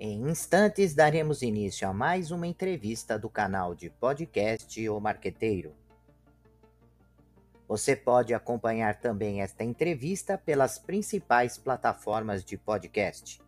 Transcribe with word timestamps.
Em 0.00 0.30
instantes 0.30 0.94
daremos 0.94 1.42
início 1.42 1.88
a 1.88 1.92
mais 1.92 2.30
uma 2.30 2.46
entrevista 2.46 3.18
do 3.18 3.28
canal 3.28 3.74
de 3.74 3.90
podcast 3.90 4.88
O 4.88 5.00
Marqueteiro. 5.00 5.74
Você 7.66 7.96
pode 7.96 8.32
acompanhar 8.32 9.00
também 9.00 9.42
esta 9.42 9.64
entrevista 9.64 10.38
pelas 10.38 10.78
principais 10.78 11.58
plataformas 11.58 12.44
de 12.44 12.56
podcast. 12.56 13.42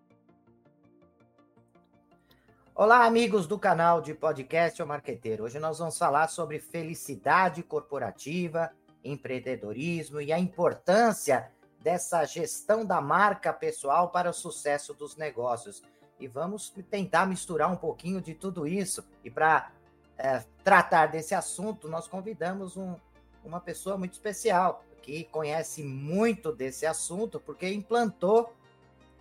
Olá, 2.75 3.05
amigos 3.05 3.47
do 3.47 3.57
canal 3.57 4.03
de 4.03 4.13
podcast 4.13 4.83
O 4.83 4.87
Marqueteiro. 4.89 5.45
Hoje 5.45 5.61
nós 5.61 5.79
vamos 5.79 5.97
falar 5.97 6.27
sobre 6.27 6.59
felicidade 6.59 7.63
corporativa, 7.63 8.73
empreendedorismo 9.05 10.21
e 10.21 10.33
a 10.33 10.39
importância 10.41 11.49
dessa 11.81 12.25
gestão 12.25 12.85
da 12.85 13.01
marca 13.01 13.53
pessoal 13.53 14.11
para 14.11 14.31
o 14.31 14.35
sucesso 14.35 14.93
dos 14.93 15.15
negócios 15.15 15.81
e 16.21 16.29
vamos 16.29 16.71
tentar 16.91 17.27
misturar 17.27 17.73
um 17.73 17.77
pouquinho 17.77 18.21
de 18.21 18.35
tudo 18.35 18.67
isso. 18.67 19.05
E 19.25 19.31
para 19.31 19.73
é, 20.19 20.45
tratar 20.63 21.07
desse 21.07 21.35
assunto, 21.35 21.89
nós 21.89 22.07
convidamos 22.07 22.77
um, 22.77 22.95
uma 23.43 23.59
pessoa 23.59 23.97
muito 23.97 24.13
especial, 24.13 24.85
que 25.03 25.25
conhece 25.25 25.83
muito 25.83 26.53
desse 26.53 26.85
assunto, 26.85 27.41
porque 27.41 27.69
implantou 27.73 28.55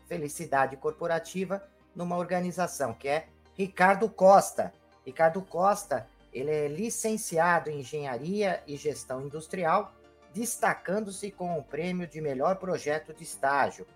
felicidade 0.07 0.75
corporativa 0.75 1.63
numa 1.95 2.17
organização, 2.17 2.93
que 2.93 3.07
é 3.07 3.27
Ricardo 3.55 4.09
Costa. 4.09 4.73
Ricardo 5.05 5.41
Costa, 5.41 6.05
ele 6.33 6.51
é 6.51 6.67
licenciado 6.67 7.69
em 7.69 7.79
Engenharia 7.79 8.61
e 8.67 8.75
Gestão 8.75 9.21
Industrial, 9.21 9.93
destacando-se 10.33 11.31
com 11.31 11.57
o 11.57 11.63
prêmio 11.63 12.05
de 12.05 12.19
melhor 12.21 12.57
projeto 12.57 13.13
de 13.13 13.23
estágio 13.23 13.87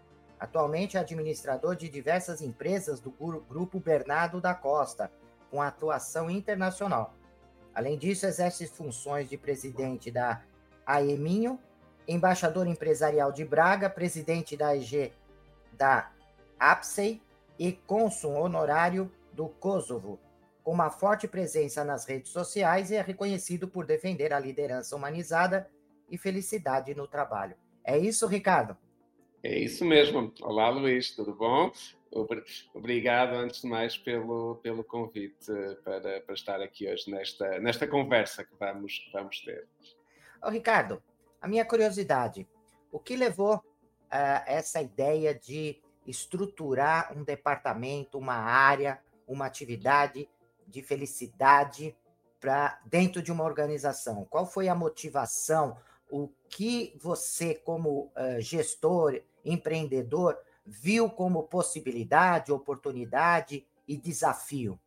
Atualmente 0.43 0.97
é 0.97 0.99
administrador 0.99 1.73
de 1.73 1.87
diversas 1.87 2.41
empresas 2.41 2.99
do 2.99 3.09
Grupo 3.09 3.79
Bernardo 3.79 4.41
da 4.41 4.53
Costa, 4.53 5.09
com 5.49 5.61
atuação 5.61 6.29
internacional. 6.29 7.13
Além 7.73 7.97
disso, 7.97 8.25
exerce 8.25 8.67
funções 8.67 9.29
de 9.29 9.37
presidente 9.37 10.11
da 10.11 10.43
AEMINHO, 10.85 11.57
embaixador 12.05 12.67
empresarial 12.67 13.31
de 13.31 13.45
Braga, 13.45 13.89
presidente 13.89 14.57
da 14.57 14.75
EG 14.75 15.13
da 15.71 16.11
APSEI 16.59 17.21
e 17.57 17.71
cônsul 17.71 18.33
honorário 18.33 19.09
do 19.31 19.47
Kosovo. 19.47 20.19
Com 20.61 20.73
uma 20.73 20.89
forte 20.89 21.25
presença 21.25 21.85
nas 21.85 22.03
redes 22.03 22.33
sociais 22.33 22.91
e 22.91 22.95
é 22.95 23.01
reconhecido 23.01 23.65
por 23.65 23.85
defender 23.85 24.33
a 24.33 24.41
liderança 24.41 24.93
humanizada 24.93 25.69
e 26.09 26.17
felicidade 26.17 26.93
no 26.93 27.07
trabalho. 27.07 27.55
É 27.81 27.97
isso, 27.97 28.27
Ricardo? 28.27 28.75
É 29.43 29.59
isso 29.59 29.83
mesmo. 29.83 30.33
Olá, 30.41 30.69
Luís, 30.69 31.13
tudo 31.13 31.35
bom? 31.35 31.69
Obrigado, 32.73 33.33
antes 33.33 33.61
de 33.61 33.67
mais, 33.67 33.97
pelo, 33.97 34.55
pelo 34.63 34.85
convite 34.85 35.51
para, 35.83 36.21
para 36.21 36.33
estar 36.33 36.61
aqui 36.61 36.87
hoje 36.87 37.11
nesta, 37.11 37.59
nesta 37.59 37.85
conversa 37.85 38.45
que 38.45 38.55
vamos, 38.57 38.99
que 38.99 39.11
vamos 39.11 39.41
ter. 39.41 39.67
Ô, 40.41 40.49
Ricardo, 40.49 41.03
a 41.41 41.47
minha 41.49 41.65
curiosidade, 41.65 42.47
o 42.89 42.97
que 42.99 43.17
levou 43.17 43.61
a 44.09 44.45
essa 44.47 44.81
ideia 44.81 45.35
de 45.35 45.77
estruturar 46.07 47.11
um 47.13 47.25
departamento, 47.25 48.17
uma 48.17 48.35
área, 48.35 49.01
uma 49.27 49.45
atividade 49.45 50.29
de 50.65 50.81
felicidade 50.81 51.93
para 52.39 52.79
dentro 52.85 53.21
de 53.21 53.29
uma 53.29 53.43
organização? 53.43 54.23
Qual 54.23 54.45
foi 54.45 54.69
a 54.69 54.75
motivação? 54.75 55.75
O 56.09 56.29
que 56.47 56.95
você, 56.97 57.55
como 57.55 58.09
uh, 58.15 58.39
gestor, 58.39 59.19
empreendedor 59.43 60.37
viu 60.65 61.09
como 61.09 61.43
possibilidade, 61.43 62.51
oportunidade 62.51 63.65
e 63.87 63.97
desafio? 63.97 64.79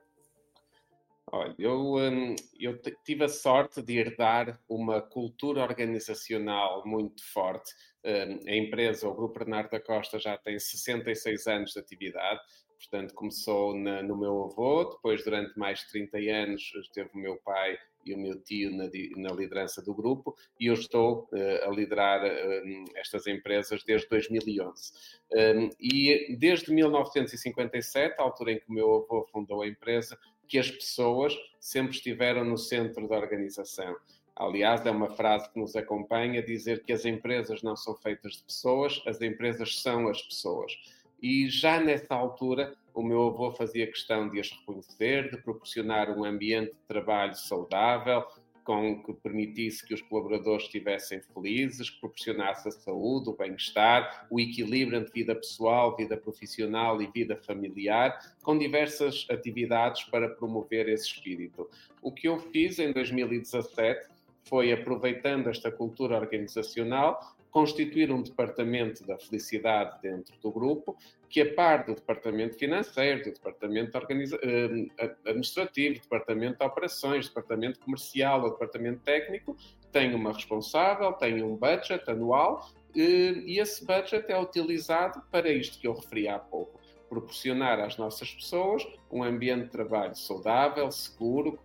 Olha, 1.32 1.54
eu, 1.58 1.96
hum, 1.96 2.36
eu 2.58 2.80
tive 3.04 3.24
a 3.24 3.28
sorte 3.28 3.82
de 3.82 3.98
herdar 3.98 4.60
uma 4.68 5.02
cultura 5.02 5.60
organizacional 5.62 6.86
muito 6.86 7.24
forte. 7.24 7.72
Hum, 8.04 8.40
a 8.46 8.54
empresa, 8.54 9.08
o 9.08 9.14
Grupo 9.14 9.40
Bernardo 9.40 9.70
da 9.70 9.80
Costa, 9.80 10.20
já 10.20 10.38
tem 10.38 10.56
66 10.58 11.46
anos 11.48 11.72
de 11.72 11.80
atividade, 11.80 12.40
portanto, 12.76 13.14
começou 13.14 13.74
na, 13.74 14.02
no 14.02 14.16
meu 14.16 14.44
avô, 14.44 14.84
depois, 14.84 15.24
durante 15.24 15.58
mais 15.58 15.80
de 15.80 15.90
30 15.90 16.18
anos, 16.18 16.72
teve 16.92 17.10
o 17.14 17.18
meu 17.18 17.36
pai 17.38 17.78
e 18.04 18.14
o 18.14 18.18
meu 18.18 18.40
tio 18.40 18.70
na, 18.70 18.84
na 19.16 19.32
liderança 19.32 19.82
do 19.82 19.92
grupo, 19.92 20.36
e 20.60 20.66
eu 20.66 20.74
estou 20.74 21.28
uh, 21.32 21.68
a 21.68 21.70
liderar 21.70 22.24
uh, 22.24 22.84
estas 22.94 23.26
empresas 23.26 23.82
desde 23.84 24.08
2011. 24.08 24.92
Um, 25.32 25.70
e 25.80 26.36
desde 26.38 26.72
1957, 26.72 28.14
a 28.18 28.22
altura 28.22 28.52
em 28.52 28.60
que 28.60 28.68
o 28.68 28.72
meu 28.72 28.94
avô 28.94 29.26
fundou 29.32 29.62
a 29.62 29.66
empresa, 29.66 30.16
que 30.46 30.58
as 30.58 30.70
pessoas 30.70 31.36
sempre 31.58 31.96
estiveram 31.96 32.44
no 32.44 32.56
centro 32.56 33.08
da 33.08 33.16
organização. 33.16 33.96
Aliás, 34.36 34.84
é 34.84 34.90
uma 34.90 35.10
frase 35.10 35.50
que 35.50 35.58
nos 35.58 35.74
acompanha 35.74 36.42
dizer 36.42 36.84
que 36.84 36.92
as 36.92 37.04
empresas 37.04 37.62
não 37.62 37.74
são 37.74 37.96
feitas 37.96 38.34
de 38.34 38.44
pessoas, 38.44 39.02
as 39.06 39.20
empresas 39.22 39.80
são 39.80 40.08
as 40.08 40.22
pessoas. 40.22 40.72
E 41.20 41.48
já 41.48 41.80
nessa 41.80 42.14
altura, 42.14 42.74
o 42.94 43.02
meu 43.02 43.28
avô 43.28 43.52
fazia 43.52 43.86
questão 43.86 44.28
de 44.28 44.40
as 44.40 44.50
reconhecer, 44.50 45.30
de 45.30 45.36
proporcionar 45.42 46.10
um 46.10 46.24
ambiente 46.24 46.72
de 46.72 46.80
trabalho 46.86 47.34
saudável, 47.34 48.24
com 48.66 49.00
que 49.00 49.12
permitisse 49.14 49.86
que 49.86 49.94
os 49.94 50.02
colaboradores 50.02 50.64
estivessem 50.64 51.20
felizes, 51.20 51.88
que 51.88 52.00
proporcionasse 52.00 52.68
a 52.68 52.72
saúde, 52.72 53.30
o 53.30 53.36
bem-estar, 53.36 54.26
o 54.28 54.40
equilíbrio 54.40 54.98
entre 54.98 55.12
vida 55.12 55.36
pessoal, 55.36 55.96
vida 55.96 56.16
profissional 56.16 57.00
e 57.00 57.06
vida 57.06 57.36
familiar, 57.36 58.18
com 58.42 58.58
diversas 58.58 59.24
atividades 59.30 60.02
para 60.04 60.28
promover 60.28 60.88
esse 60.88 61.06
espírito. 61.06 61.70
O 62.02 62.10
que 62.10 62.26
eu 62.26 62.40
fiz 62.40 62.80
em 62.80 62.92
2017 62.92 64.08
foi, 64.42 64.72
aproveitando 64.72 65.48
esta 65.48 65.70
cultura 65.70 66.16
organizacional, 66.16 67.35
constituir 67.56 68.12
um 68.12 68.20
departamento 68.20 69.02
da 69.06 69.16
felicidade 69.16 69.98
dentro 70.02 70.38
do 70.42 70.52
grupo, 70.52 70.94
que 71.26 71.40
a 71.40 71.54
par 71.54 71.86
do 71.86 71.94
departamento 71.94 72.54
financeiro, 72.58 73.24
do 73.24 73.32
departamento 73.32 73.96
eh, 73.96 74.86
administrativo, 75.24 75.98
departamento 75.98 76.58
de 76.58 76.66
operações, 76.66 77.28
departamento 77.28 77.80
comercial 77.80 78.42
ou 78.42 78.50
departamento 78.50 79.00
técnico, 79.00 79.56
tem 79.90 80.14
uma 80.14 80.34
responsável, 80.34 81.14
tem 81.14 81.42
um 81.42 81.56
budget 81.56 82.04
anual 82.10 82.68
eh, 82.94 83.32
e 83.46 83.58
esse 83.58 83.86
budget 83.86 84.30
é 84.30 84.38
utilizado 84.38 85.22
para 85.30 85.50
isto 85.50 85.80
que 85.80 85.88
eu 85.88 85.94
referi 85.94 86.28
há 86.28 86.38
pouco. 86.38 86.78
Proporcionar 87.08 87.80
às 87.80 87.96
nossas 87.96 88.34
pessoas 88.34 88.86
um 89.10 89.24
ambiente 89.24 89.64
de 89.64 89.70
trabalho 89.70 90.14
saudável, 90.14 90.92
seguro, 90.92 91.58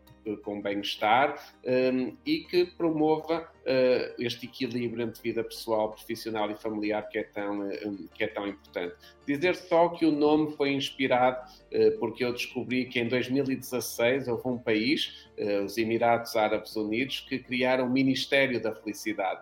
com 0.43 0.61
bem-estar 0.61 1.35
e 2.23 2.39
que 2.41 2.65
promova 2.77 3.49
uh, 3.61 4.13
este 4.19 4.45
equilíbrio 4.45 5.03
entre 5.03 5.21
vida 5.21 5.43
pessoal, 5.43 5.91
profissional 5.91 6.49
e 6.51 6.55
familiar 6.55 7.07
que 7.07 7.19
é 7.19 7.23
tão, 7.23 7.61
um, 7.61 8.07
que 8.13 8.23
é 8.23 8.27
tão 8.27 8.47
importante. 8.47 8.95
Dizer 9.25 9.55
só 9.55 9.89
que 9.89 10.05
o 10.05 10.11
nome 10.11 10.55
foi 10.55 10.71
inspirado 10.71 11.37
uh, 11.71 11.99
porque 11.99 12.23
eu 12.23 12.33
descobri 12.33 12.85
que 12.85 12.99
em 12.99 13.07
2016 13.07 14.27
houve 14.27 14.47
um 14.47 14.57
país, 14.57 15.29
uh, 15.37 15.63
os 15.63 15.77
Emirados 15.77 16.35
Árabes 16.35 16.75
Unidos, 16.75 17.21
que 17.21 17.39
criaram 17.39 17.85
o 17.85 17.89
Ministério 17.89 18.61
da 18.61 18.73
Felicidade, 18.73 19.41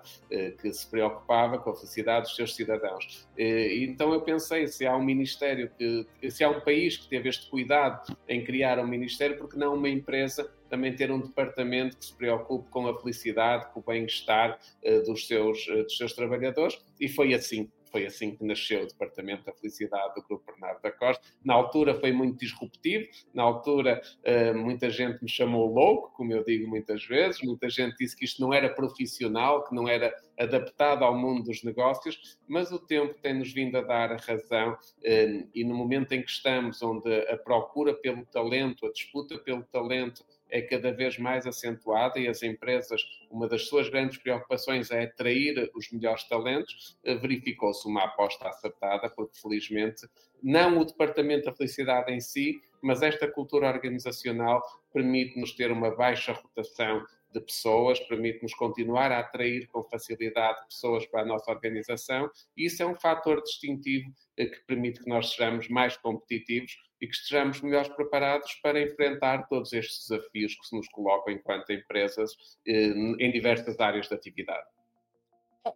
que 0.61 0.71
se 0.71 0.89
preocupava 0.89 1.57
com 1.57 1.71
a 1.71 1.75
felicidade 1.75 2.27
dos 2.27 2.35
seus 2.35 2.55
cidadãos. 2.55 3.27
então 3.37 4.13
eu 4.13 4.21
pensei, 4.21 4.67
se 4.67 4.85
há 4.85 4.95
um 4.95 5.03
ministério, 5.03 5.71
que, 5.77 6.05
se 6.29 6.43
há 6.43 6.49
um 6.49 6.61
país 6.61 6.97
que 6.97 7.07
teve 7.07 7.29
este 7.29 7.49
cuidado 7.49 8.15
em 8.27 8.43
criar 8.43 8.79
um 8.79 8.87
ministério, 8.87 9.37
porque 9.37 9.57
não 9.57 9.75
uma 9.75 9.89
empresa 9.89 10.49
também 10.69 10.95
ter 10.95 11.11
um 11.11 11.19
departamento 11.19 11.97
que 11.97 12.05
se 12.05 12.13
preocupe 12.13 12.69
com 12.69 12.87
a 12.87 12.97
felicidade, 12.99 13.65
com 13.73 13.79
o 13.79 13.83
bem-estar 14.09 14.59
uh, 14.83 15.03
dos, 15.03 15.27
seus, 15.27 15.67
uh, 15.67 15.83
dos 15.83 15.95
seus 15.95 16.13
trabalhadores, 16.13 16.77
e 16.99 17.07
foi 17.07 17.33
assim 17.33 17.69
foi 17.91 18.05
assim 18.05 18.35
que 18.35 18.45
nasceu 18.45 18.83
o 18.83 18.85
Departamento 18.87 19.45
da 19.45 19.51
Felicidade 19.51 20.13
do 20.13 20.21
Grupo 20.21 20.45
Bernardo 20.45 20.79
da 20.79 20.91
Costa. 20.91 21.23
Na 21.43 21.55
altura 21.55 21.99
foi 21.99 22.11
muito 22.11 22.37
disruptivo, 22.37 23.07
na 23.33 23.41
altura 23.41 23.99
uh, 24.19 24.55
muita 24.55 24.91
gente 24.91 25.23
me 25.23 25.27
chamou 25.27 25.73
louco, 25.73 26.13
como 26.13 26.31
eu 26.31 26.43
digo 26.43 26.67
muitas 26.67 27.03
vezes, 27.05 27.41
muita 27.41 27.67
gente 27.67 27.95
disse 27.97 28.15
que 28.15 28.25
isto 28.25 28.39
não 28.43 28.53
era 28.53 28.69
profissional, 28.69 29.63
que 29.63 29.73
não 29.73 29.87
era 29.87 30.15
adaptado 30.37 31.03
ao 31.03 31.17
mundo 31.17 31.45
dos 31.45 31.63
negócios, 31.63 32.37
mas 32.47 32.71
o 32.71 32.77
tempo 32.77 33.15
tem-nos 33.23 33.51
vindo 33.51 33.75
a 33.75 33.81
dar 33.81 34.11
a 34.11 34.17
razão 34.17 34.77
e 35.03 35.63
no 35.63 35.73
momento 35.73 36.11
em 36.11 36.21
que 36.21 36.29
estamos, 36.29 36.83
onde 36.83 37.11
a 37.27 37.37
procura 37.37 37.95
pelo 37.95 38.23
talento, 38.27 38.85
a 38.85 38.91
disputa 38.91 39.39
pelo 39.39 39.63
talento, 39.63 40.23
é 40.49 40.61
cada 40.61 40.91
vez 40.91 41.17
mais 41.17 41.45
acentuada 41.45 42.19
e 42.19 42.27
as 42.27 42.41
empresas, 42.43 43.01
uma 43.29 43.47
das 43.47 43.67
suas 43.67 43.89
grandes 43.89 44.17
preocupações 44.17 44.91
é 44.91 45.03
atrair 45.03 45.69
os 45.75 45.91
melhores 45.91 46.23
talentos. 46.27 46.97
Eh, 47.03 47.15
verificou-se 47.15 47.87
uma 47.87 48.03
aposta 48.03 48.47
acertada, 48.47 49.09
porque 49.09 49.39
felizmente 49.39 50.07
não 50.41 50.79
o 50.79 50.85
Departamento 50.85 51.45
da 51.45 51.55
Felicidade 51.55 52.11
em 52.11 52.19
si, 52.19 52.61
mas 52.81 53.01
esta 53.01 53.27
cultura 53.27 53.67
organizacional 53.67 54.61
permite-nos 54.93 55.53
ter 55.53 55.71
uma 55.71 55.95
baixa 55.95 56.33
rotação 56.33 57.03
de 57.31 57.39
pessoas, 57.39 57.99
permite-nos 57.99 58.53
continuar 58.53 59.11
a 59.11 59.19
atrair 59.19 59.67
com 59.67 59.83
facilidade 59.83 60.65
pessoas 60.65 61.05
para 61.05 61.21
a 61.21 61.25
nossa 61.25 61.51
organização 61.51 62.29
e 62.57 62.65
isso 62.65 62.81
é 62.81 62.85
um 62.85 62.95
fator 62.95 63.41
distintivo 63.43 64.11
eh, 64.37 64.45
que 64.47 64.59
permite 64.65 65.03
que 65.03 65.09
nós 65.09 65.31
sejamos 65.31 65.69
mais 65.69 65.95
competitivos 65.97 66.77
e 67.01 67.07
que 67.07 67.13
estejamos 67.13 67.61
melhores 67.61 67.89
preparados 67.89 68.53
para 68.55 68.81
enfrentar 68.81 69.47
todos 69.47 69.71
estes 69.73 70.07
desafios 70.07 70.55
que 70.55 70.67
se 70.67 70.75
nos 70.75 70.87
colocam 70.89 71.33
enquanto 71.33 71.71
empresas 71.71 72.31
eh, 72.67 72.93
em 73.19 73.31
diversas 73.31 73.79
áreas 73.79 74.07
de 74.07 74.15
atividade. 74.15 74.67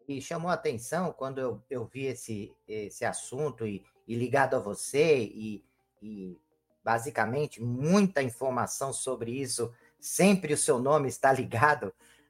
E 0.08 0.22
chamou 0.22 0.50
a 0.50 0.54
atenção 0.54 1.12
quando 1.12 1.40
eu, 1.40 1.64
eu 1.70 1.86
vi 1.86 2.06
esse, 2.06 2.52
esse 2.68 3.06
assunto 3.06 3.68
e, 3.68 3.84
e 4.08 4.16
ligado 4.16 4.56
a 4.56 4.60
você 4.60 5.20
e, 5.20 5.64
e 6.02 6.38
basicamente 6.84 7.62
muita 7.62 8.22
informação 8.22 8.92
sobre 8.92 9.32
isso, 9.32 9.74
sempre 10.04 10.54
o 10.54 10.58
seu 10.58 10.80
nome 10.80 11.08
está 11.08 11.32
ligado. 11.32 11.88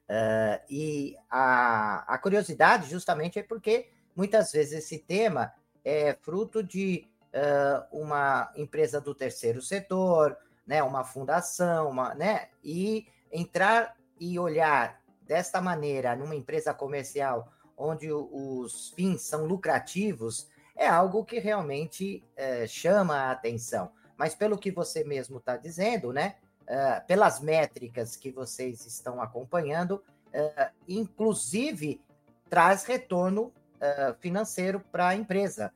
Uh, 0.08 0.62
e 0.70 1.16
a, 1.28 2.04
a 2.06 2.18
curiosidade 2.18 2.88
justamente 2.88 3.40
é 3.40 3.42
porque 3.42 3.88
muitas 4.14 4.52
vezes 4.52 4.74
esse 4.74 4.98
tema 4.98 5.52
é 5.84 6.16
fruto 6.20 6.62
de 6.62 7.08
uh, 7.34 8.00
uma 8.00 8.52
empresa 8.54 9.00
do 9.00 9.12
terceiro 9.12 9.60
setor, 9.60 10.36
né, 10.64 10.84
uma 10.84 11.02
fundação, 11.02 11.90
uma, 11.90 12.14
né, 12.14 12.48
e 12.62 13.08
entrar 13.32 13.96
e 14.20 14.38
olhar 14.38 15.00
desta 15.22 15.60
maneira 15.60 16.14
numa 16.14 16.36
empresa 16.36 16.72
comercial 16.72 17.52
onde 17.76 18.08
os 18.12 18.90
fins 18.90 19.22
são 19.22 19.46
lucrativos 19.46 20.48
é 20.76 20.86
algo 20.86 21.24
que 21.24 21.40
realmente 21.40 22.22
uh, 22.38 22.68
chama 22.68 23.16
a 23.16 23.30
atenção. 23.32 23.90
Mas 24.16 24.32
pelo 24.32 24.56
que 24.56 24.70
você 24.70 25.02
mesmo 25.02 25.38
está 25.38 25.56
dizendo, 25.56 26.12
né, 26.12 26.36
uh, 26.68 27.06
pelas 27.06 27.40
métricas 27.40 28.16
que 28.16 28.30
vocês 28.30 28.84
estão 28.86 29.20
acompanhando, 29.20 30.02
inclusive 30.88 32.00
traz 32.50 32.84
retorno 32.84 33.52
financeiro 34.18 34.80
para 34.80 35.10
a 35.10 35.14
empresa 35.14 35.72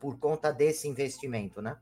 por 0.00 0.18
conta 0.18 0.50
desse 0.50 0.88
investimento, 0.88 1.60
né? 1.60 1.76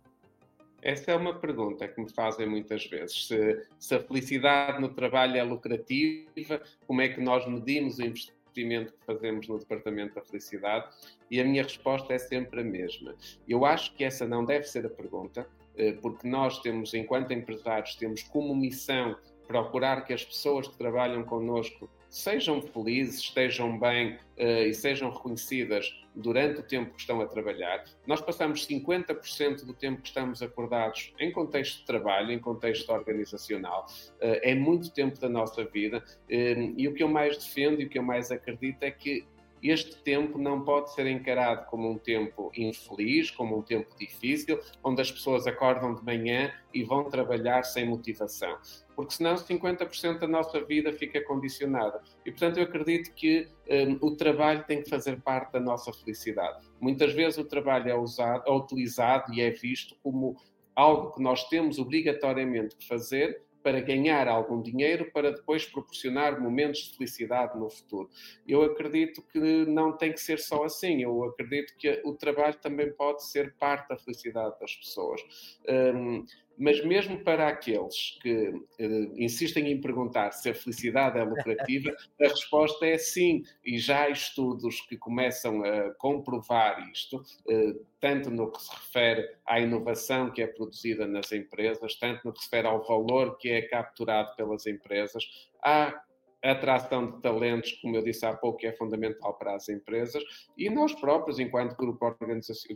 Essa 0.82 1.10
é 1.10 1.16
uma 1.16 1.34
pergunta 1.34 1.88
que 1.88 2.00
me 2.00 2.08
fazem 2.08 2.46
muitas 2.48 2.86
vezes. 2.86 3.26
Se, 3.26 3.66
se, 3.78 3.94
a 3.94 4.00
felicidade 4.00 4.80
no 4.80 4.88
trabalho 4.88 5.36
é 5.36 5.42
lucrativa, 5.42 6.62
como 6.86 7.00
é 7.00 7.08
que 7.08 7.20
nós 7.20 7.46
medimos 7.46 7.98
o 7.98 8.04
investimento 8.04 8.92
que 8.92 9.04
fazemos 9.04 9.48
no 9.48 9.58
Departamento 9.58 10.14
da 10.14 10.22
Felicidade? 10.22 10.88
E 11.30 11.40
a 11.40 11.44
minha 11.44 11.62
resposta 11.62 12.12
é 12.14 12.18
sempre 12.18 12.60
a 12.60 12.64
mesma. 12.64 13.14
Eu 13.48 13.64
acho 13.64 13.94
que 13.94 14.04
essa 14.04 14.26
não 14.26 14.44
deve 14.44 14.64
ser 14.64 14.86
a 14.86 14.88
pergunta, 14.90 15.40
eh, 15.40 15.55
porque 16.00 16.26
nós 16.26 16.60
temos, 16.60 16.94
enquanto 16.94 17.32
empresários, 17.32 17.94
temos 17.96 18.22
como 18.22 18.54
missão 18.54 19.16
procurar 19.46 20.04
que 20.04 20.12
as 20.12 20.24
pessoas 20.24 20.68
que 20.68 20.76
trabalham 20.76 21.22
connosco 21.22 21.88
sejam 22.08 22.62
felizes, 22.62 23.20
estejam 23.20 23.78
bem 23.78 24.14
uh, 24.38 24.66
e 24.66 24.72
sejam 24.72 25.10
reconhecidas 25.10 26.02
durante 26.14 26.60
o 26.60 26.62
tempo 26.62 26.94
que 26.94 27.00
estão 27.00 27.20
a 27.20 27.26
trabalhar. 27.26 27.84
Nós 28.06 28.20
passamos 28.20 28.66
50% 28.66 29.64
do 29.64 29.74
tempo 29.74 30.00
que 30.00 30.08
estamos 30.08 30.40
acordados 30.40 31.12
em 31.18 31.30
contexto 31.30 31.80
de 31.80 31.84
trabalho, 31.84 32.32
em 32.32 32.38
contexto 32.38 32.90
organizacional. 32.90 33.86
Uh, 34.20 34.40
é 34.42 34.54
muito 34.54 34.90
tempo 34.92 35.20
da 35.20 35.28
nossa 35.28 35.64
vida 35.64 36.02
e 36.28 36.88
o 36.88 36.94
que 36.94 37.02
eu 37.02 37.08
mais 37.08 37.36
defendo 37.36 37.80
e 37.80 37.84
o 37.84 37.88
que 37.88 37.98
eu 37.98 38.02
mais 38.02 38.30
acredito 38.30 38.82
é 38.82 38.90
que 38.90 39.26
este 39.62 39.96
tempo 40.02 40.38
não 40.38 40.62
pode 40.62 40.92
ser 40.94 41.06
encarado 41.06 41.66
como 41.66 41.90
um 41.90 41.98
tempo 41.98 42.50
infeliz, 42.56 43.30
como 43.30 43.58
um 43.58 43.62
tempo 43.62 43.88
difícil, 43.98 44.60
onde 44.82 45.00
as 45.00 45.10
pessoas 45.10 45.46
acordam 45.46 45.94
de 45.94 46.04
manhã 46.04 46.52
e 46.72 46.84
vão 46.84 47.04
trabalhar 47.04 47.62
sem 47.62 47.86
motivação. 47.86 48.56
Porque 48.94 49.14
senão 49.14 49.34
50% 49.34 50.18
da 50.18 50.28
nossa 50.28 50.64
vida 50.64 50.92
fica 50.92 51.22
condicionada. 51.22 52.02
E 52.24 52.30
portanto 52.30 52.58
eu 52.58 52.64
acredito 52.64 53.12
que 53.14 53.48
um, 53.68 54.06
o 54.06 54.16
trabalho 54.16 54.64
tem 54.64 54.82
que 54.82 54.90
fazer 54.90 55.20
parte 55.20 55.52
da 55.52 55.60
nossa 55.60 55.92
felicidade. 55.92 56.66
Muitas 56.80 57.12
vezes 57.12 57.38
o 57.38 57.44
trabalho 57.44 57.90
é, 57.90 57.94
usado, 57.94 58.42
é 58.46 58.52
utilizado 58.52 59.32
e 59.32 59.40
é 59.40 59.50
visto 59.50 59.96
como 60.02 60.36
algo 60.74 61.12
que 61.12 61.22
nós 61.22 61.48
temos 61.48 61.78
obrigatoriamente 61.78 62.76
que 62.76 62.86
fazer 62.86 63.45
para 63.66 63.80
ganhar 63.80 64.28
algum 64.28 64.62
dinheiro 64.62 65.10
para 65.10 65.32
depois 65.32 65.66
proporcionar 65.66 66.40
momentos 66.40 66.82
de 66.82 66.96
felicidade 66.96 67.58
no 67.58 67.68
futuro. 67.68 68.08
Eu 68.46 68.62
acredito 68.62 69.20
que 69.22 69.66
não 69.66 69.90
tem 69.90 70.12
que 70.12 70.20
ser 70.20 70.38
só 70.38 70.62
assim. 70.62 71.02
Eu 71.02 71.24
acredito 71.24 71.76
que 71.76 72.00
o 72.04 72.14
trabalho 72.14 72.54
também 72.60 72.92
pode 72.92 73.26
ser 73.26 73.56
parte 73.56 73.88
da 73.88 73.96
felicidade 73.96 74.56
das 74.60 74.72
pessoas. 74.76 75.20
Um, 75.68 76.24
mas 76.58 76.84
mesmo 76.84 77.22
para 77.22 77.48
aqueles 77.48 78.18
que 78.20 78.48
uh, 78.48 79.12
insistem 79.16 79.70
em 79.70 79.80
perguntar 79.80 80.32
se 80.32 80.48
a 80.48 80.54
felicidade 80.54 81.18
é 81.18 81.24
lucrativa, 81.24 81.94
a 82.20 82.24
resposta 82.28 82.86
é 82.86 82.98
sim. 82.98 83.42
E 83.64 83.78
já 83.78 84.04
há 84.04 84.10
estudos 84.10 84.80
que 84.82 84.96
começam 84.96 85.62
a 85.62 85.92
comprovar 85.94 86.90
isto, 86.90 87.18
uh, 87.18 87.86
tanto 88.00 88.30
no 88.30 88.50
que 88.50 88.62
se 88.62 88.70
refere 88.70 89.28
à 89.44 89.60
inovação 89.60 90.30
que 90.30 90.42
é 90.42 90.46
produzida 90.46 91.06
nas 91.06 91.32
empresas, 91.32 91.94
tanto 91.96 92.24
no 92.24 92.32
que 92.32 92.40
se 92.40 92.46
refere 92.46 92.68
ao 92.68 92.82
valor 92.84 93.36
que 93.36 93.50
é 93.50 93.62
capturado 93.62 94.34
pelas 94.36 94.66
empresas. 94.66 95.24
Há 95.62 96.02
a 96.44 96.52
atração 96.52 97.10
de 97.10 97.20
talentos, 97.20 97.72
como 97.80 97.96
eu 97.96 98.02
disse 98.02 98.24
há 98.24 98.34
pouco, 98.34 98.64
é 98.66 98.72
fundamental 98.72 99.34
para 99.34 99.54
as 99.54 99.68
empresas 99.68 100.22
e 100.56 100.68
nós 100.70 100.94
próprios, 100.94 101.38
enquanto 101.38 101.76
grupo, 101.76 102.16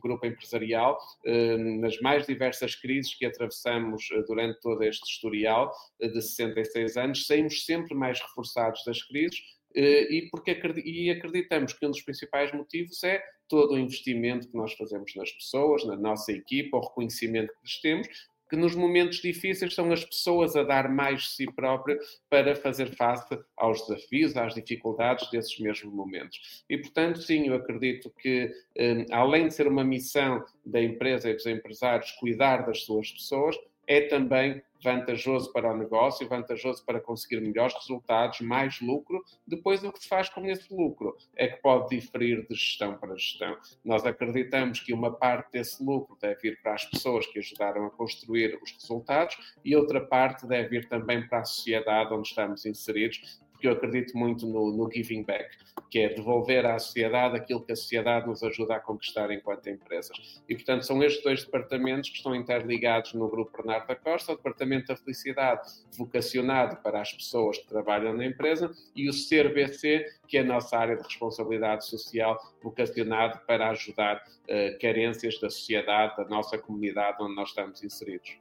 grupo 0.02 0.26
empresarial, 0.26 0.98
eh, 1.24 1.56
nas 1.56 1.98
mais 2.00 2.26
diversas 2.26 2.74
crises 2.74 3.14
que 3.14 3.26
atravessamos 3.26 4.08
eh, 4.12 4.22
durante 4.26 4.60
todo 4.60 4.82
este 4.82 5.08
historial 5.08 5.72
eh, 6.00 6.08
de 6.08 6.20
66 6.20 6.96
anos, 6.96 7.26
saímos 7.26 7.64
sempre 7.64 7.94
mais 7.94 8.20
reforçados 8.20 8.82
das 8.84 9.02
crises 9.02 9.38
e, 9.72 10.28
porque 10.32 10.50
acreditamos 10.50 11.72
que 11.72 11.86
um 11.86 11.90
dos 11.90 12.02
principais 12.02 12.52
motivos 12.52 13.04
é 13.04 13.22
todo 13.48 13.74
o 13.74 13.78
investimento 13.78 14.48
que 14.48 14.56
nós 14.56 14.72
fazemos 14.74 15.12
nas 15.14 15.30
pessoas, 15.30 15.84
na 15.86 15.96
nossa 15.96 16.32
equipa, 16.32 16.76
o 16.76 16.80
reconhecimento 16.80 17.52
que 17.52 17.62
lhes 17.62 17.80
temos 17.80 18.08
que 18.50 18.56
nos 18.56 18.74
momentos 18.74 19.22
difíceis 19.22 19.72
são 19.72 19.92
as 19.92 20.04
pessoas 20.04 20.56
a 20.56 20.64
dar 20.64 20.90
mais 20.90 21.22
de 21.22 21.28
si 21.28 21.46
próprias 21.46 22.20
para 22.28 22.56
fazer 22.56 22.96
face 22.96 23.38
aos 23.56 23.86
desafios, 23.86 24.36
às 24.36 24.54
dificuldades 24.54 25.30
desses 25.30 25.56
mesmos 25.60 25.94
momentos. 25.94 26.64
E, 26.68 26.76
portanto, 26.76 27.22
sim, 27.22 27.46
eu 27.46 27.54
acredito 27.54 28.12
que, 28.18 28.52
eh, 28.76 29.06
além 29.12 29.46
de 29.46 29.54
ser 29.54 29.68
uma 29.68 29.84
missão 29.84 30.44
da 30.66 30.82
empresa 30.82 31.30
e 31.30 31.34
dos 31.34 31.46
empresários 31.46 32.10
cuidar 32.12 32.66
das 32.66 32.82
suas 32.82 33.12
pessoas, 33.12 33.56
é 33.90 34.02
também 34.02 34.62
vantajoso 34.82 35.52
para 35.52 35.74
o 35.74 35.76
negócio, 35.76 36.28
vantajoso 36.28 36.84
para 36.86 37.00
conseguir 37.00 37.40
melhores 37.40 37.74
resultados, 37.74 38.40
mais 38.40 38.80
lucro. 38.80 39.20
Depois, 39.44 39.82
o 39.82 39.92
que 39.92 39.98
se 39.98 40.08
faz 40.08 40.28
com 40.28 40.46
esse 40.46 40.72
lucro 40.72 41.16
é 41.36 41.48
que 41.48 41.60
pode 41.60 41.96
diferir 41.96 42.46
de 42.48 42.54
gestão 42.54 42.96
para 42.96 43.16
gestão. 43.16 43.56
Nós 43.84 44.06
acreditamos 44.06 44.78
que 44.78 44.92
uma 44.92 45.12
parte 45.12 45.50
desse 45.50 45.84
lucro 45.84 46.16
deve 46.20 46.50
ir 46.50 46.62
para 46.62 46.74
as 46.74 46.84
pessoas 46.84 47.26
que 47.26 47.40
ajudaram 47.40 47.84
a 47.86 47.90
construir 47.90 48.58
os 48.62 48.70
resultados 48.72 49.36
e 49.64 49.74
outra 49.74 50.00
parte 50.00 50.46
deve 50.46 50.78
ir 50.78 50.88
também 50.88 51.26
para 51.26 51.40
a 51.40 51.44
sociedade 51.44 52.14
onde 52.14 52.28
estamos 52.28 52.64
inseridos, 52.64 53.39
porque 53.60 53.68
eu 53.68 53.72
acredito 53.72 54.16
muito 54.16 54.46
no, 54.46 54.74
no, 54.74 54.90
giving 54.90 55.22
back, 55.22 55.54
que 55.90 55.98
é 55.98 56.08
devolver 56.08 56.64
à 56.64 56.78
sociedade 56.78 57.36
aquilo 57.36 57.62
que 57.62 57.72
a 57.72 57.76
sociedade 57.76 58.26
nos 58.26 58.42
ajuda 58.42 58.76
a 58.76 58.80
conquistar 58.80 59.30
enquanto 59.30 59.68
empresas. 59.68 60.40
E, 60.48 60.54
portanto, 60.54 60.86
são 60.86 61.02
estes 61.02 61.22
dois 61.22 61.44
departamentos 61.44 62.08
que 62.08 62.16
estão 62.16 62.34
interligados 62.34 63.12
no 63.12 63.28
Grupo 63.28 63.54
Bernardo 63.54 63.86
da 63.86 63.94
Costa, 63.94 64.32
o 64.32 64.36
Departamento 64.36 64.86
da 64.86 64.96
Felicidade, 64.96 65.60
vocacionado 65.94 66.76
para 66.76 67.02
as 67.02 67.12
pessoas 67.12 67.58
que 67.58 67.68
trabalham 67.68 68.14
na 68.16 68.24
empresa, 68.24 68.70
e 68.96 69.10
o 69.10 69.12
CRBC, 69.12 70.06
que 70.26 70.38
é 70.38 70.40
a 70.40 70.44
nossa 70.44 70.78
área 70.78 70.96
de 70.96 71.02
responsabilidade 71.02 71.84
social, 71.84 72.40
vocacionado 72.62 73.40
para 73.46 73.68
ajudar 73.72 74.16
uh, 74.16 74.78
carências 74.80 75.38
da 75.38 75.50
sociedade, 75.50 76.16
da 76.16 76.24
nossa 76.24 76.56
comunidade 76.56 77.18
onde 77.20 77.34
nós 77.34 77.50
estamos 77.50 77.84
inseridos. 77.84 78.38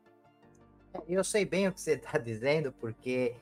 Eu 1.10 1.26
sei 1.26 1.44
bem 1.44 1.68
o 1.68 1.74
que 1.74 1.82
você 1.82 1.96
está 1.96 2.16
dizendo, 2.18 2.72
porque 2.72 3.36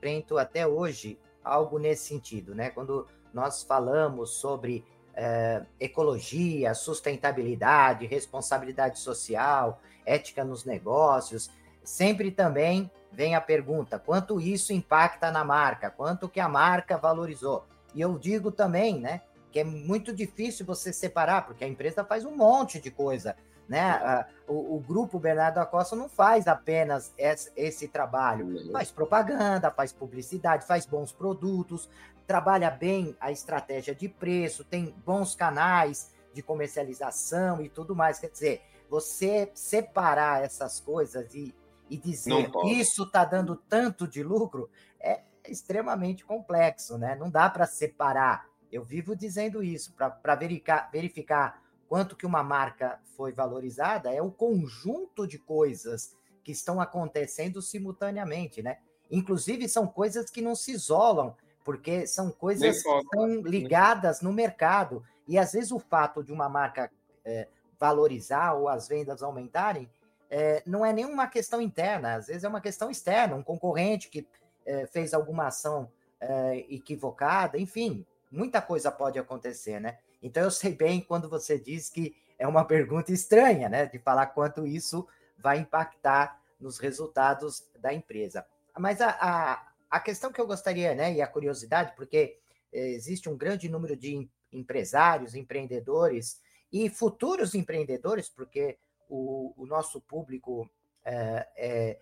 enfrento 0.00 0.38
até 0.38 0.66
hoje 0.66 1.18
algo 1.44 1.78
nesse 1.78 2.08
sentido, 2.08 2.54
né? 2.54 2.70
Quando 2.70 3.06
nós 3.32 3.62
falamos 3.62 4.30
sobre 4.30 4.84
é, 5.14 5.62
ecologia, 5.78 6.74
sustentabilidade, 6.74 8.06
responsabilidade 8.06 8.98
social, 8.98 9.80
ética 10.06 10.42
nos 10.42 10.64
negócios, 10.64 11.50
sempre 11.84 12.30
também 12.30 12.90
vem 13.12 13.34
a 13.34 13.40
pergunta: 13.40 13.98
quanto 13.98 14.40
isso 14.40 14.72
impacta 14.72 15.30
na 15.30 15.44
marca? 15.44 15.90
Quanto 15.90 16.28
que 16.28 16.40
a 16.40 16.48
marca 16.48 16.96
valorizou? 16.96 17.66
E 17.94 18.00
eu 18.00 18.18
digo 18.18 18.50
também, 18.50 18.98
né, 19.00 19.20
que 19.52 19.60
é 19.60 19.64
muito 19.64 20.14
difícil 20.14 20.64
você 20.64 20.92
separar, 20.92 21.44
porque 21.44 21.64
a 21.64 21.68
empresa 21.68 22.04
faz 22.04 22.24
um 22.24 22.36
monte 22.36 22.80
de 22.80 22.90
coisa 22.90 23.36
né? 23.70 24.26
O, 24.48 24.74
o, 24.76 24.80
grupo 24.80 25.16
Bernardo 25.20 25.58
Acosta 25.58 25.94
não 25.94 26.08
faz 26.08 26.48
apenas 26.48 27.14
esse, 27.16 27.52
esse 27.54 27.86
trabalho, 27.86 28.46
uhum. 28.46 28.72
faz 28.72 28.90
propaganda, 28.90 29.70
faz 29.70 29.92
publicidade, 29.92 30.66
faz 30.66 30.84
bons 30.84 31.12
produtos, 31.12 31.88
trabalha 32.26 32.68
bem 32.68 33.16
a 33.20 33.30
estratégia 33.30 33.94
de 33.94 34.08
preço, 34.08 34.64
tem 34.64 34.92
bons 35.06 35.36
canais 35.36 36.12
de 36.34 36.42
comercialização 36.42 37.62
e 37.62 37.68
tudo 37.68 37.94
mais. 37.94 38.18
Quer 38.18 38.30
dizer, 38.30 38.60
você 38.88 39.52
separar 39.54 40.42
essas 40.42 40.80
coisas 40.80 41.32
e, 41.32 41.54
e 41.88 41.96
dizer 41.96 42.50
isso 42.64 43.04
está 43.04 43.24
dando 43.24 43.54
tanto 43.54 44.04
de 44.08 44.24
lucro 44.24 44.68
é, 44.98 45.20
extremamente 45.48 46.24
complexo, 46.24 46.98
né? 46.98 47.14
Não 47.14 47.30
dá 47.30 47.48
para 47.48 47.66
separar. 47.66 48.48
Eu 48.72 48.82
vivo 48.82 49.14
dizendo 49.14 49.62
isso, 49.62 49.94
para 49.94 50.34
verificar, 50.34 50.90
verificar 50.90 51.62
quanto 51.90 52.14
que 52.14 52.24
uma 52.24 52.44
marca 52.44 53.00
foi 53.16 53.32
valorizada, 53.32 54.14
é 54.14 54.22
o 54.22 54.30
conjunto 54.30 55.26
de 55.26 55.40
coisas 55.40 56.16
que 56.44 56.52
estão 56.52 56.80
acontecendo 56.80 57.60
simultaneamente, 57.60 58.62
né? 58.62 58.78
Inclusive, 59.10 59.68
são 59.68 59.88
coisas 59.88 60.30
que 60.30 60.40
não 60.40 60.54
se 60.54 60.70
isolam, 60.70 61.34
porque 61.64 62.06
são 62.06 62.30
coisas 62.30 62.80
que 62.80 62.88
estão 62.88 63.40
ligadas 63.40 64.20
no 64.20 64.32
mercado. 64.32 65.02
E 65.26 65.36
às 65.36 65.50
vezes 65.50 65.72
o 65.72 65.80
fato 65.80 66.22
de 66.22 66.32
uma 66.32 66.48
marca 66.48 66.92
é, 67.24 67.48
valorizar 67.76 68.52
ou 68.52 68.68
as 68.68 68.86
vendas 68.86 69.20
aumentarem 69.20 69.90
é, 70.30 70.62
não 70.64 70.86
é 70.86 70.92
nenhuma 70.92 71.26
questão 71.26 71.60
interna, 71.60 72.14
às 72.14 72.28
vezes 72.28 72.44
é 72.44 72.48
uma 72.48 72.60
questão 72.60 72.88
externa, 72.88 73.34
um 73.34 73.42
concorrente 73.42 74.08
que 74.08 74.24
é, 74.64 74.86
fez 74.86 75.12
alguma 75.12 75.48
ação 75.48 75.90
é, 76.20 76.66
equivocada, 76.68 77.58
enfim, 77.58 78.06
muita 78.30 78.62
coisa 78.62 78.92
pode 78.92 79.18
acontecer, 79.18 79.80
né? 79.80 79.98
Então 80.22 80.44
eu 80.44 80.50
sei 80.50 80.74
bem 80.74 81.00
quando 81.00 81.28
você 81.28 81.58
diz 81.58 81.88
que 81.88 82.16
é 82.38 82.46
uma 82.46 82.64
pergunta 82.64 83.12
estranha, 83.12 83.68
né? 83.68 83.86
De 83.86 83.98
falar 83.98 84.26
quanto 84.26 84.66
isso 84.66 85.06
vai 85.38 85.58
impactar 85.58 86.40
nos 86.58 86.78
resultados 86.78 87.66
da 87.78 87.92
empresa. 87.92 88.44
Mas 88.78 89.00
a, 89.00 89.10
a, 89.20 89.68
a 89.90 90.00
questão 90.00 90.30
que 90.30 90.40
eu 90.40 90.46
gostaria, 90.46 90.94
né, 90.94 91.14
e 91.14 91.22
a 91.22 91.26
curiosidade, 91.26 91.94
porque 91.96 92.38
existe 92.72 93.28
um 93.28 93.36
grande 93.36 93.68
número 93.68 93.96
de 93.96 94.28
empresários, 94.52 95.34
empreendedores 95.34 96.40
e 96.72 96.88
futuros 96.88 97.54
empreendedores, 97.54 98.28
porque 98.28 98.78
o, 99.08 99.52
o 99.56 99.66
nosso 99.66 100.00
público 100.00 100.70
é, 101.04 101.48
é, 101.56 101.98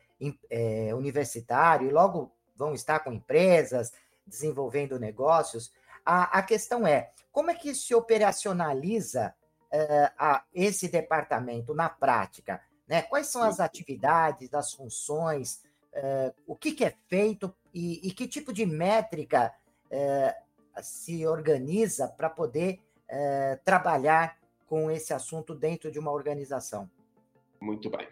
é, 0.51 0.95
universitário 0.95 1.89
e 1.89 1.93
logo 1.93 2.33
vão 2.55 2.75
estar 2.75 3.01
com 3.01 3.13
empresas, 3.13 3.93
desenvolvendo 4.27 4.99
negócios. 4.99 5.73
A, 6.11 6.39
a 6.39 6.43
questão 6.43 6.87
é, 6.87 7.11
como 7.31 7.51
é 7.51 7.55
que 7.55 7.75
se 7.75 7.95
operacionaliza 7.95 9.35
é, 9.71 10.11
a, 10.19 10.43
esse 10.55 10.89
departamento 10.89 11.75
na 11.75 11.91
prática? 11.91 12.63
Né? 12.89 13.03
Quais 13.03 13.27
são 13.27 13.43
as 13.43 13.61
atividades, 13.61 14.55
as 14.55 14.73
funções, 14.73 15.63
é, 15.93 16.33
o 16.47 16.57
que, 16.57 16.73
que, 16.73 16.83
é 16.83 16.95
feito 17.09 17.55
e, 17.75 18.09
e, 18.09 18.11
que 18.11 18.27
tipo 18.27 18.55
de 18.55 18.65
métrica 18.65 19.53
é, 19.91 20.35
se 20.81 21.27
organiza 21.27 22.09
para 22.09 22.31
poder 22.31 22.81
trabalhar 23.65 24.39
com 24.67 24.91
esse 24.91 25.15
assunto 25.15 25.55
dentro 25.55 25.91
de 25.91 25.99
uma 25.99 26.13
organização? 26.13 26.91
Muito 27.59 27.91
bem. 27.91 28.07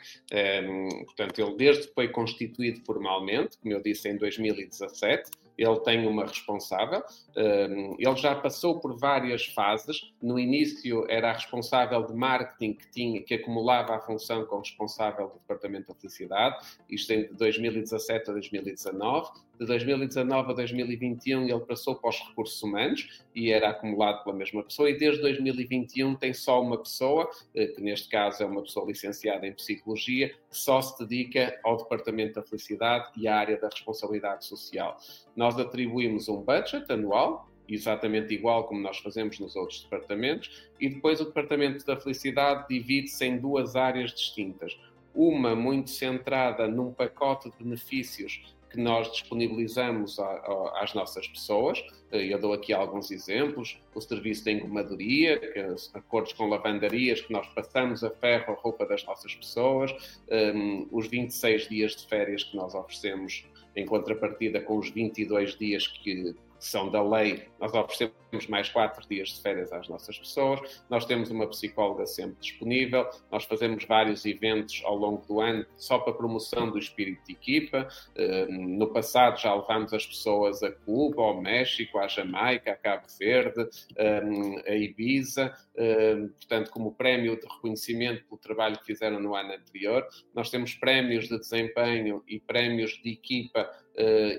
Um, 0.64 1.04
portanto, 1.04 1.38
ele 1.38 1.54
desde 1.54 1.88
que 1.88 1.94
foi 1.94 2.08
constituído 2.08 2.82
formalmente, 2.84 3.58
como 3.58 3.74
eu 3.74 3.82
disse, 3.82 4.08
em 4.08 4.16
2017, 4.16 5.30
ele 5.56 5.80
tem 5.80 6.06
uma 6.06 6.24
responsável. 6.24 7.02
Ele 7.34 8.16
já 8.16 8.34
passou 8.34 8.78
por 8.80 8.98
várias 8.98 9.46
fases. 9.46 10.12
No 10.20 10.38
início 10.38 11.06
era 11.08 11.30
a 11.30 11.32
responsável 11.32 12.04
de 12.04 12.14
marketing 12.14 12.74
que, 12.74 12.90
tinha, 12.90 13.22
que 13.22 13.34
acumulava 13.34 13.96
a 13.96 14.00
função 14.00 14.44
como 14.44 14.60
responsável 14.60 15.28
do 15.28 15.34
Departamento 15.34 15.88
da 15.88 15.94
Felicidade, 15.94 16.56
isto 16.90 17.12
em 17.12 17.32
2017 17.32 18.30
a 18.30 18.32
2019. 18.32 19.30
De 19.58 19.64
2019 19.64 20.50
a 20.50 20.54
2021 20.54 21.48
ele 21.48 21.60
passou 21.60 21.94
para 21.94 22.10
os 22.10 22.18
recursos 22.28 22.62
humanos 22.62 23.24
e 23.34 23.50
era 23.50 23.70
acumulado 23.70 24.22
pela 24.22 24.36
mesma 24.36 24.62
pessoa, 24.62 24.90
e 24.90 24.98
desde 24.98 25.22
2021 25.22 26.14
tem 26.16 26.34
só 26.34 26.60
uma 26.60 26.76
pessoa, 26.76 27.30
eh, 27.54 27.68
que 27.68 27.80
neste 27.80 28.08
caso 28.10 28.42
é 28.42 28.46
uma 28.46 28.62
pessoa 28.62 28.86
licenciada 28.86 29.46
em 29.46 29.52
Psicologia, 29.54 30.28
que 30.28 30.36
só 30.50 30.82
se 30.82 30.98
dedica 30.98 31.58
ao 31.64 31.78
Departamento 31.78 32.34
da 32.34 32.42
Felicidade 32.42 33.10
e 33.16 33.26
à 33.26 33.36
área 33.36 33.58
da 33.58 33.68
responsabilidade 33.68 34.44
social. 34.44 34.98
Nós 35.34 35.58
atribuímos 35.58 36.28
um 36.28 36.42
budget 36.42 36.84
anual, 36.92 37.48
exatamente 37.66 38.34
igual 38.34 38.64
como 38.64 38.80
nós 38.80 38.98
fazemos 38.98 39.40
nos 39.40 39.56
outros 39.56 39.82
departamentos, 39.84 40.68
e 40.78 40.90
depois 40.90 41.18
o 41.20 41.24
Departamento 41.24 41.84
da 41.86 41.96
Felicidade 41.96 42.66
divide-se 42.68 43.24
em 43.24 43.38
duas 43.38 43.74
áreas 43.74 44.12
distintas. 44.12 44.78
Uma 45.14 45.56
muito 45.56 45.88
centrada 45.88 46.68
num 46.68 46.92
pacote 46.92 47.50
de 47.50 47.64
benefícios 47.64 48.54
que 48.70 48.80
nós 48.80 49.10
disponibilizamos 49.12 50.18
a, 50.18 50.24
a, 50.24 50.82
às 50.82 50.94
nossas 50.94 51.26
pessoas. 51.28 51.82
Eh, 52.10 52.32
eu 52.32 52.38
dou 52.38 52.52
aqui 52.52 52.72
alguns 52.72 53.10
exemplos: 53.10 53.78
o 53.94 54.00
serviço 54.00 54.44
de 54.44 54.52
engomadoria, 54.52 55.38
que, 55.38 55.60
acordos 55.94 56.32
com 56.32 56.48
lavandarias, 56.48 57.20
que 57.20 57.32
nós 57.32 57.46
passamos 57.48 58.02
a 58.04 58.10
ferro 58.10 58.52
a 58.52 58.56
roupa 58.56 58.86
das 58.86 59.04
nossas 59.04 59.34
pessoas, 59.34 59.92
um, 60.30 60.34
ehm, 60.34 60.88
os 60.90 61.06
26 61.06 61.68
dias 61.68 61.96
de 61.96 62.06
férias 62.06 62.44
que 62.44 62.56
nós 62.56 62.74
oferecemos 62.74 63.44
em 63.74 63.84
contrapartida 63.84 64.60
com 64.60 64.78
os 64.78 64.90
22 64.90 65.56
dias 65.56 65.86
que, 65.86 66.34
são 66.58 66.90
da 66.90 67.02
lei, 67.02 67.48
nós 67.60 67.72
oferecemos 67.74 68.14
mais 68.44 68.68
quatro 68.68 69.08
dias 69.08 69.30
de 69.30 69.40
férias 69.40 69.72
às 69.72 69.88
nossas 69.88 70.18
pessoas, 70.18 70.82
nós 70.90 71.06
temos 71.06 71.30
uma 71.30 71.46
psicóloga 71.46 72.04
sempre 72.04 72.36
disponível, 72.40 73.08
nós 73.30 73.44
fazemos 73.44 73.84
vários 73.84 74.26
eventos 74.26 74.82
ao 74.84 74.96
longo 74.96 75.24
do 75.26 75.40
ano 75.40 75.64
só 75.76 75.98
para 75.98 76.12
promoção 76.12 76.70
do 76.70 76.78
espírito 76.78 77.24
de 77.26 77.32
equipa. 77.32 77.88
Eh, 78.14 78.46
no 78.48 78.92
passado 78.92 79.38
já 79.40 79.54
levámos 79.54 79.92
as 79.92 80.04
pessoas 80.04 80.62
a 80.62 80.70
Cuba, 80.70 81.22
ao 81.22 81.40
México, 81.40 81.98
à 81.98 82.08
Jamaica, 82.08 82.72
a 82.72 82.76
Cabo 82.76 83.06
Verde, 83.18 83.68
eh, 83.96 84.22
a 84.66 84.74
Ibiza, 84.74 85.54
eh, 85.76 86.16
portanto, 86.36 86.70
como 86.70 86.94
prémio 86.94 87.38
de 87.38 87.46
reconhecimento 87.46 88.24
pelo 88.24 88.38
trabalho 88.38 88.78
que 88.78 88.84
fizeram 88.84 89.20
no 89.20 89.34
ano 89.34 89.52
anterior. 89.52 90.06
Nós 90.34 90.50
temos 90.50 90.74
prémios 90.74 91.28
de 91.28 91.38
desempenho 91.38 92.22
e 92.26 92.40
prémios 92.40 93.00
de 93.02 93.10
equipa 93.10 93.70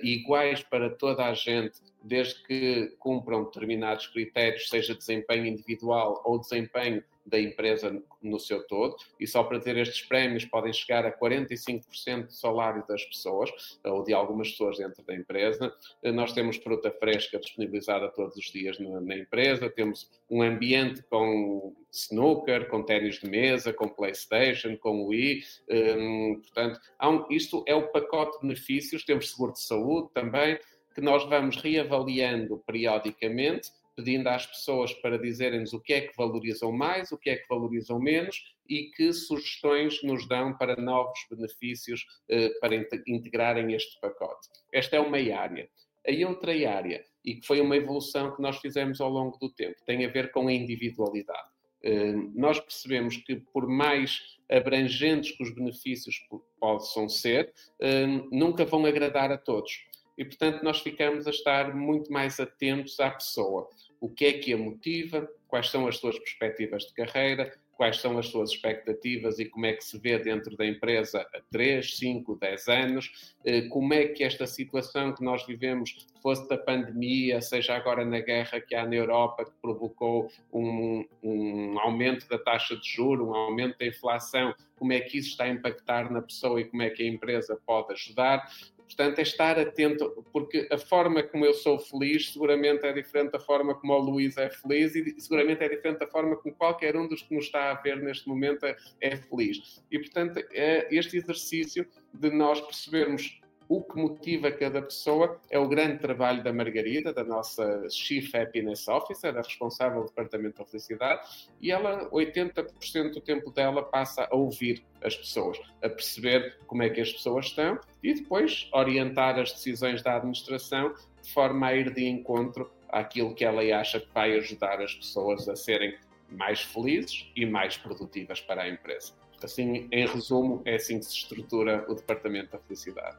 iguais 0.03 0.61
para 0.61 0.87
toda 0.87 1.25
a 1.25 1.33
gente 1.33 1.79
desde 2.07 2.41
que 2.43 2.95
cumpram 2.99 3.43
determinados 3.43 3.86
critérios, 3.95 4.67
seja 4.67 4.93
desempenho 4.93 5.45
individual 5.45 6.21
ou 6.25 6.37
desempenho 6.37 7.01
da 7.27 7.39
empresa 7.39 8.01
no 8.21 8.39
seu 8.39 8.65
todo, 8.65 8.95
e 9.19 9.27
só 9.27 9.43
para 9.43 9.59
ter 9.59 9.75
estes 9.77 10.01
prémios 10.07 10.45
podem 10.45 10.71
chegar 10.71 11.05
a 11.05 11.11
45% 11.11 12.27
do 12.27 12.31
salário 12.31 12.85
das 12.87 13.03
pessoas, 13.03 13.79
ou 13.83 14.03
de 14.03 14.13
algumas 14.13 14.51
pessoas 14.51 14.77
dentro 14.77 15.03
da 15.03 15.13
empresa. 15.13 15.73
Nós 16.01 16.31
temos 16.31 16.55
fruta 16.57 16.89
fresca 16.89 17.37
disponibilizada 17.37 18.07
todos 18.09 18.37
os 18.37 18.45
dias 18.45 18.79
na, 18.79 19.17
empresa, 19.17 19.69
temos 19.69 20.09
um 20.29 20.41
ambiente 20.41 21.03
com 21.03 21.75
snooker, 21.91 22.69
com 22.69 22.83
ténis 22.83 23.15
de 23.15 23.29
mesa, 23.29 23.73
com 23.73 23.89
Playstation, 23.89 24.77
com 24.77 25.05
Wii, 25.05 25.43
um, 25.69 26.39
portanto, 26.41 26.79
um, 27.03 27.25
isto 27.29 27.63
é 27.67 27.75
o 27.75 27.87
pacote 27.89 28.39
de 28.39 28.47
benefícios, 28.47 29.03
temos 29.03 29.31
seguro 29.31 29.51
de 29.51 29.61
saúde 29.61 30.09
também, 30.13 30.57
que 30.97 31.01
nós 31.03 31.23
vamos 31.25 31.57
reavaliando 31.57 32.57
periodicamente, 32.65 33.69
pedindo 33.95 34.27
às 34.29 34.47
pessoas 34.47 34.91
para 34.95 35.19
dizerem-nos 35.19 35.71
o 35.71 35.79
que 35.79 35.93
é 35.93 36.01
que 36.01 36.17
valorizam 36.17 36.71
mais, 36.71 37.11
o 37.11 37.17
que 37.19 37.29
é 37.29 37.35
que 37.35 37.47
valorizam 37.47 37.99
menos 37.99 38.55
e 38.67 38.85
que 38.95 39.13
sugestões 39.13 40.01
nos 40.01 40.27
dão 40.27 40.57
para 40.57 40.75
novos 40.75 41.19
benefícios 41.29 42.03
eh, 42.27 42.49
para 42.59 42.75
integrarem 43.05 43.75
este 43.75 44.01
pacote. 44.01 44.49
Esta 44.73 44.95
é 44.95 44.99
uma 44.99 45.17
área. 45.17 45.69
A 46.07 46.27
outra 46.27 46.51
área, 46.67 47.05
e 47.23 47.35
que 47.35 47.45
foi 47.45 47.61
uma 47.61 47.77
evolução 47.77 48.35
que 48.35 48.41
nós 48.41 48.57
fizemos 48.57 48.99
ao 48.99 49.11
longo 49.11 49.37
do 49.37 49.51
tempo, 49.51 49.75
tem 49.85 50.03
a 50.03 50.09
ver 50.09 50.31
com 50.31 50.47
a 50.47 50.53
individualidade. 50.53 51.49
Eh, 51.83 52.13
nós 52.33 52.59
percebemos 52.59 53.17
que, 53.17 53.35
por 53.35 53.67
mais 53.67 54.35
abrangentes 54.49 55.37
que 55.37 55.43
os 55.43 55.53
benefícios 55.53 56.15
possam 56.59 57.07
ser, 57.07 57.53
eh, 57.79 58.07
nunca 58.31 58.65
vão 58.65 58.83
agradar 58.83 59.31
a 59.31 59.37
todos 59.37 59.86
e, 60.17 60.25
portanto, 60.25 60.63
nós 60.63 60.79
ficamos 60.79 61.27
a 61.27 61.29
estar 61.29 61.75
muito 61.75 62.11
mais 62.11 62.39
atentos 62.39 62.99
à 62.99 63.09
pessoa. 63.09 63.69
O 63.99 64.09
que 64.09 64.25
é 64.25 64.33
que 64.33 64.53
a 64.53 64.57
motiva, 64.57 65.29
quais 65.47 65.69
são 65.69 65.87
as 65.87 65.97
suas 65.97 66.17
perspectivas 66.17 66.83
de 66.83 66.93
carreira, 66.93 67.53
quais 67.77 67.97
são 67.97 68.17
as 68.17 68.27
suas 68.27 68.49
expectativas 68.49 69.37
e 69.37 69.45
como 69.45 69.67
é 69.67 69.73
que 69.73 69.83
se 69.83 69.97
vê 69.99 70.17
dentro 70.17 70.57
da 70.57 70.65
empresa 70.65 71.21
a 71.21 71.41
3, 71.51 71.95
5, 71.95 72.35
10 72.35 72.67
anos, 72.67 73.35
eh, 73.45 73.61
como 73.69 73.93
é 73.93 74.07
que 74.07 74.23
esta 74.23 74.47
situação 74.47 75.13
que 75.13 75.23
nós 75.23 75.45
vivemos, 75.45 76.07
fosse 76.21 76.49
da 76.49 76.57
pandemia, 76.57 77.39
seja 77.39 77.75
agora 77.75 78.03
na 78.03 78.19
guerra 78.19 78.59
que 78.59 78.73
há 78.73 78.85
na 78.85 78.95
Europa, 78.95 79.45
que 79.45 79.51
provocou 79.61 80.27
um, 80.51 81.05
um 81.23 81.79
aumento 81.79 82.27
da 82.27 82.39
taxa 82.39 82.75
de 82.75 82.89
juro, 82.89 83.29
um 83.29 83.35
aumento 83.35 83.77
da 83.77 83.85
inflação, 83.85 84.53
como 84.75 84.91
é 84.91 84.99
que 84.99 85.19
isso 85.19 85.29
está 85.29 85.43
a 85.43 85.49
impactar 85.49 86.11
na 86.11 86.21
pessoa 86.21 86.59
e 86.59 86.65
como 86.65 86.81
é 86.81 86.89
que 86.89 87.03
a 87.03 87.07
empresa 87.07 87.59
pode 87.65 87.93
ajudar. 87.93 88.49
Portanto, 88.87 89.19
é 89.19 89.21
estar 89.21 89.59
atento, 89.59 90.25
porque 90.31 90.67
a 90.71 90.77
forma 90.77 91.21
como 91.21 91.45
eu 91.45 91.53
sou 91.53 91.77
feliz 91.77 92.31
seguramente 92.31 92.85
é 92.85 92.93
diferente 92.93 93.31
da 93.31 93.39
forma 93.39 93.75
como 93.75 93.93
o 93.93 93.99
Luís 93.99 94.37
é 94.37 94.49
feliz 94.49 94.95
e 94.95 95.19
seguramente 95.19 95.61
é 95.61 95.69
diferente 95.69 95.99
da 95.99 96.07
forma 96.07 96.37
como 96.37 96.55
qualquer 96.55 96.95
um 96.95 97.07
dos 97.07 97.21
que 97.21 97.35
nos 97.35 97.45
está 97.45 97.71
a 97.71 97.75
ver 97.75 97.97
neste 97.97 98.27
momento 98.27 98.65
é, 98.65 99.15
feliz. 99.17 99.83
E, 99.91 99.99
portanto, 99.99 100.41
é 100.51 100.87
este 100.89 101.17
exercício 101.17 101.85
de 102.13 102.29
nós 102.31 102.61
percebermos 102.61 103.39
o 103.69 103.83
que 103.83 103.97
motiva 103.99 104.51
cada 104.51 104.81
pessoa 104.81 105.39
é 105.49 105.59
o 105.59 105.67
grande 105.67 105.99
trabalho 105.99 106.43
da 106.43 106.53
Margarida, 106.53 107.13
da 107.13 107.23
nossa 107.23 107.87
Chief 107.89 108.33
Happiness 108.33 108.87
Officer, 108.87 109.35
a 109.35 109.41
responsável 109.41 110.01
do 110.01 110.07
Departamento 110.07 110.59
da 110.59 110.65
Felicidade, 110.65 111.27
e 111.61 111.71
ela, 111.71 112.09
80% 112.09 113.13
do 113.13 113.21
tempo 113.21 113.51
dela 113.51 113.83
passa 113.83 114.27
a 114.29 114.35
ouvir 114.35 114.85
as 115.03 115.15
pessoas, 115.15 115.59
a 115.81 115.89
perceber 115.89 116.57
como 116.65 116.83
é 116.83 116.89
que 116.89 117.01
as 117.01 117.11
pessoas 117.11 117.47
estão 117.47 117.79
e 118.01 118.13
depois 118.13 118.69
orientar 118.73 119.37
as 119.37 119.51
decisões 119.51 120.01
da 120.01 120.15
administração 120.15 120.93
de 121.21 121.33
forma 121.33 121.67
a 121.67 121.75
ir 121.75 121.93
de 121.93 122.05
encontro 122.05 122.71
àquilo 122.89 123.35
que 123.35 123.43
ela 123.43 123.61
acha 123.77 123.99
que 123.99 124.07
vai 124.13 124.33
ajudar 124.37 124.81
as 124.81 124.93
pessoas 124.93 125.47
a 125.49 125.55
serem 125.55 125.97
mais 126.29 126.61
felizes 126.61 127.29
e 127.35 127.45
mais 127.45 127.77
produtivas 127.77 128.39
para 128.41 128.63
a 128.63 128.69
empresa. 128.69 129.13
Assim, 129.43 129.87
em 129.91 130.07
resumo, 130.07 130.61
é 130.65 130.75
assim 130.75 130.99
que 130.99 131.05
se 131.05 131.15
estrutura 131.15 131.85
o 131.87 131.93
Departamento 131.93 132.51
da 132.51 132.59
Felicidade. 132.59 133.17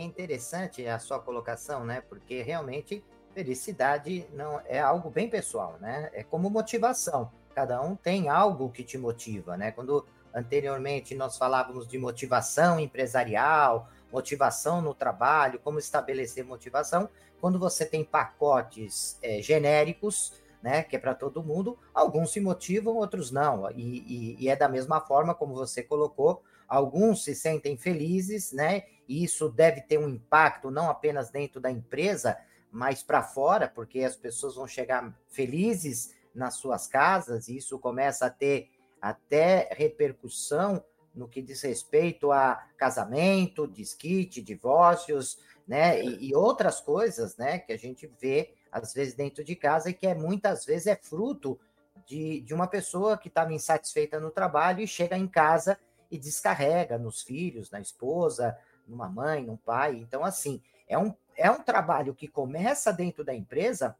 É 0.00 0.02
interessante 0.02 0.86
a 0.86 0.98
sua 0.98 1.18
colocação, 1.18 1.84
né? 1.84 2.00
Porque 2.00 2.40
realmente 2.40 3.04
felicidade 3.34 4.26
não 4.32 4.58
é 4.64 4.80
algo 4.80 5.10
bem 5.10 5.28
pessoal, 5.28 5.76
né? 5.78 6.08
É 6.14 6.22
como 6.22 6.48
motivação. 6.48 7.30
Cada 7.54 7.82
um 7.82 7.94
tem 7.94 8.30
algo 8.30 8.70
que 8.70 8.82
te 8.82 8.96
motiva, 8.96 9.58
né? 9.58 9.70
Quando 9.72 10.06
anteriormente 10.32 11.14
nós 11.14 11.36
falávamos 11.36 11.86
de 11.86 11.98
motivação 11.98 12.80
empresarial, 12.80 13.90
motivação 14.10 14.80
no 14.80 14.94
trabalho, 14.94 15.60
como 15.62 15.78
estabelecer 15.78 16.46
motivação, 16.46 17.06
quando 17.38 17.58
você 17.58 17.84
tem 17.84 18.02
pacotes 18.02 19.18
é, 19.22 19.42
genéricos, 19.42 20.32
né, 20.62 20.82
que 20.82 20.96
é 20.96 20.98
para 20.98 21.14
todo 21.14 21.42
mundo, 21.42 21.78
alguns 21.92 22.32
se 22.32 22.40
motivam, 22.40 22.96
outros 22.96 23.30
não. 23.30 23.70
E, 23.72 23.82
e, 23.82 24.36
e, 24.44 24.48
é 24.48 24.56
da 24.56 24.68
mesma 24.68 24.98
forma 25.00 25.34
como 25.34 25.54
você 25.54 25.82
colocou, 25.82 26.42
alguns 26.66 27.24
se 27.24 27.34
sentem 27.34 27.76
felizes, 27.76 28.52
né, 28.52 28.84
e 29.10 29.24
isso 29.24 29.48
deve 29.48 29.80
ter 29.80 29.98
um 29.98 30.08
impacto 30.08 30.70
não 30.70 30.88
apenas 30.88 31.30
dentro 31.30 31.60
da 31.60 31.68
empresa, 31.68 32.38
mas 32.70 33.02
para 33.02 33.24
fora, 33.24 33.66
porque 33.66 34.04
as 34.04 34.14
pessoas 34.14 34.54
vão 34.54 34.68
chegar 34.68 35.12
felizes 35.26 36.14
nas 36.32 36.54
suas 36.54 36.86
casas, 36.86 37.48
e 37.48 37.56
isso 37.56 37.76
começa 37.80 38.26
a 38.26 38.30
ter 38.30 38.70
até 39.02 39.68
repercussão 39.72 40.84
no 41.12 41.26
que 41.26 41.42
diz 41.42 41.60
respeito 41.62 42.30
a 42.30 42.64
casamento, 42.76 43.66
desquite, 43.66 44.40
divórcios, 44.40 45.40
né, 45.66 46.00
e, 46.00 46.28
e 46.28 46.34
outras 46.36 46.80
coisas, 46.80 47.36
né, 47.36 47.58
que 47.58 47.72
a 47.72 47.76
gente 47.76 48.08
vê 48.20 48.54
às 48.70 48.94
vezes 48.94 49.14
dentro 49.14 49.42
de 49.42 49.56
casa, 49.56 49.90
e 49.90 49.92
que 49.92 50.06
é, 50.06 50.14
muitas 50.14 50.64
vezes 50.64 50.86
é 50.86 50.94
fruto 50.94 51.58
de, 52.06 52.42
de 52.42 52.54
uma 52.54 52.68
pessoa 52.68 53.18
que 53.18 53.26
estava 53.26 53.52
insatisfeita 53.52 54.20
no 54.20 54.30
trabalho 54.30 54.82
e 54.82 54.86
chega 54.86 55.18
em 55.18 55.26
casa 55.26 55.76
e 56.08 56.16
descarrega 56.16 56.96
nos 56.96 57.22
filhos, 57.22 57.72
na 57.72 57.80
esposa, 57.80 58.56
numa 58.90 59.08
mãe, 59.08 59.44
num 59.44 59.56
pai. 59.56 59.96
Então, 59.96 60.24
assim, 60.24 60.60
é 60.88 60.98
um, 60.98 61.14
é 61.36 61.50
um 61.50 61.62
trabalho 61.62 62.14
que 62.14 62.28
começa 62.28 62.92
dentro 62.92 63.24
da 63.24 63.34
empresa, 63.34 63.96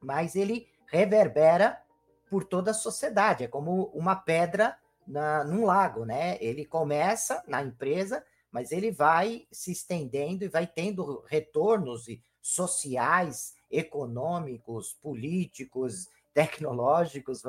mas 0.00 0.36
ele 0.36 0.68
reverbera 0.86 1.82
por 2.28 2.44
toda 2.44 2.70
a 2.70 2.74
sociedade. 2.74 3.44
É 3.44 3.48
como 3.48 3.86
uma 3.86 4.14
pedra 4.14 4.76
na, 5.06 5.42
num 5.42 5.64
lago, 5.64 6.04
né? 6.04 6.36
Ele 6.40 6.64
começa 6.64 7.42
na 7.48 7.62
empresa, 7.62 8.24
mas 8.52 8.70
ele 8.70 8.90
vai 8.90 9.46
se 9.50 9.72
estendendo 9.72 10.44
e 10.44 10.48
vai 10.48 10.66
tendo 10.66 11.24
retornos 11.26 12.06
sociais 12.40 13.54
econômicos, 13.70 14.92
políticos, 15.02 16.08
tecnológicos, 16.32 17.42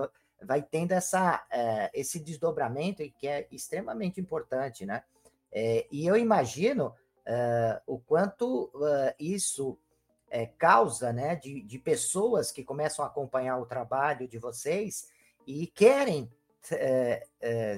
vai 0.44 0.62
tendo 0.62 0.92
essa, 0.92 1.46
é, 1.51 1.92
esse 1.94 2.20
desdobramento 2.20 3.04
que 3.18 3.28
é 3.28 3.48
extremamente 3.51 4.20
importante, 4.20 4.86
né? 4.86 5.04
É, 5.51 5.86
e 5.91 6.05
eu 6.05 6.15
imagino 6.15 6.93
é, 7.25 7.81
o 7.86 8.00
quanto 8.00 8.72
isso 9.20 9.77
causa, 10.58 11.12
né, 11.12 11.36
de, 11.36 11.62
de 11.62 11.77
pessoas 11.77 12.53
que 12.53 12.63
começam 12.63 13.03
a 13.03 13.10
acompanhar 13.10 13.58
o 13.58 13.65
trabalho 13.65 14.29
de 14.29 14.38
vocês 14.38 15.10
e 15.46 15.67
querem 15.67 16.31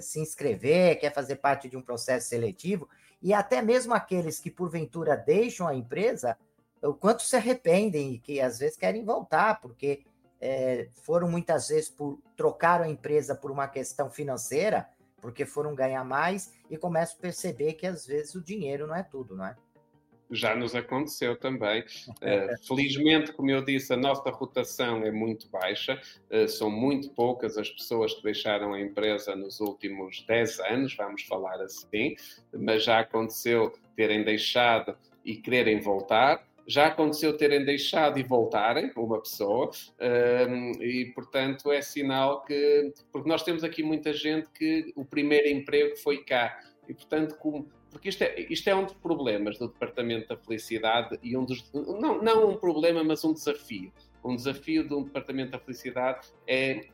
se 0.03 0.19
inscrever, 0.19 0.99
quer 0.99 1.11
fazer 1.11 1.37
parte 1.37 1.67
de 1.67 1.75
um 1.75 1.81
processo 1.81 2.29
seletivo, 2.29 2.87
e 3.23 3.33
até 3.33 3.59
mesmo 3.59 3.93
aqueles 3.93 4.39
que 4.39 4.51
porventura 4.51 5.15
deixam 5.15 5.67
a 5.67 5.73
empresa, 5.73 6.37
o 6.79 6.93
quanto 6.93 7.23
se 7.23 7.35
arrependem 7.35 8.13
e 8.13 8.19
que 8.19 8.41
às 8.41 8.59
vezes 8.59 8.77
querem 8.77 9.05
voltar, 9.05 9.61
porque 9.61 10.05
é, 10.41 10.89
foram 10.93 11.29
muitas 11.29 11.69
vezes 11.69 11.89
por 11.89 12.19
trocaram 12.35 12.83
a 12.83 12.89
empresa 12.89 13.33
por 13.33 13.49
uma 13.49 13.67
questão 13.67 14.09
financeira, 14.09 14.89
porque 15.23 15.45
foram 15.45 15.73
ganhar 15.73 16.03
mais 16.03 16.53
e 16.69 16.77
começam 16.77 17.15
a 17.17 17.21
perceber 17.21 17.73
que 17.73 17.87
às 17.87 18.05
vezes 18.05 18.35
o 18.35 18.43
dinheiro 18.43 18.85
não 18.85 18.93
é 18.93 19.01
tudo, 19.01 19.37
não 19.37 19.45
é? 19.45 19.55
Já 20.29 20.53
nos 20.53 20.75
aconteceu 20.75 21.37
também. 21.37 21.81
Uh, 21.81 22.57
felizmente, 22.67 23.31
como 23.31 23.49
eu 23.49 23.63
disse, 23.63 23.93
a 23.93 23.97
nossa 23.97 24.29
rotação 24.29 25.01
é 25.05 25.11
muito 25.11 25.47
baixa, 25.49 25.97
uh, 26.29 26.47
são 26.49 26.69
muito 26.69 27.09
poucas 27.11 27.57
as 27.57 27.69
pessoas 27.69 28.13
que 28.13 28.23
deixaram 28.23 28.73
a 28.73 28.81
empresa 28.81 29.33
nos 29.33 29.61
últimos 29.61 30.25
10 30.27 30.59
anos, 30.59 30.95
vamos 30.97 31.23
falar 31.23 31.61
assim, 31.61 32.15
mas 32.53 32.83
já 32.83 32.99
aconteceu 32.99 33.71
terem 33.95 34.25
deixado 34.25 34.97
e 35.23 35.37
quererem 35.37 35.79
voltar 35.79 36.45
já 36.67 36.87
aconteceu 36.87 37.35
terem 37.35 37.65
deixado 37.65 38.19
e 38.19 38.23
voltarem 38.23 38.91
uma 38.95 39.19
pessoa, 39.19 39.69
um, 40.49 40.81
e 40.81 41.11
portanto 41.13 41.71
é 41.71 41.81
sinal 41.81 42.43
que. 42.43 42.93
Porque 43.11 43.27
nós 43.27 43.43
temos 43.43 43.63
aqui 43.63 43.83
muita 43.83 44.13
gente 44.13 44.47
que 44.53 44.93
o 44.95 45.03
primeiro 45.03 45.47
emprego 45.47 45.95
foi 45.97 46.23
cá, 46.23 46.59
e 46.87 46.93
portanto, 46.93 47.35
como, 47.37 47.67
porque 47.91 48.09
isto 48.09 48.23
é, 48.23 48.47
isto 48.49 48.69
é 48.69 48.75
um 48.75 48.85
dos 48.85 48.95
problemas 48.95 49.57
do 49.57 49.67
Departamento 49.67 50.27
da 50.27 50.37
Felicidade 50.37 51.19
e 51.21 51.37
um 51.37 51.45
dos. 51.45 51.71
Não, 51.73 52.21
não 52.21 52.49
um 52.49 52.57
problema, 52.57 53.03
mas 53.03 53.23
um 53.23 53.33
desafio. 53.33 53.91
Um 54.23 54.35
desafio 54.35 54.87
de 54.87 54.93
um 54.93 55.03
Departamento 55.03 55.51
da 55.51 55.59
Felicidade 55.59 56.27
é 56.47 56.87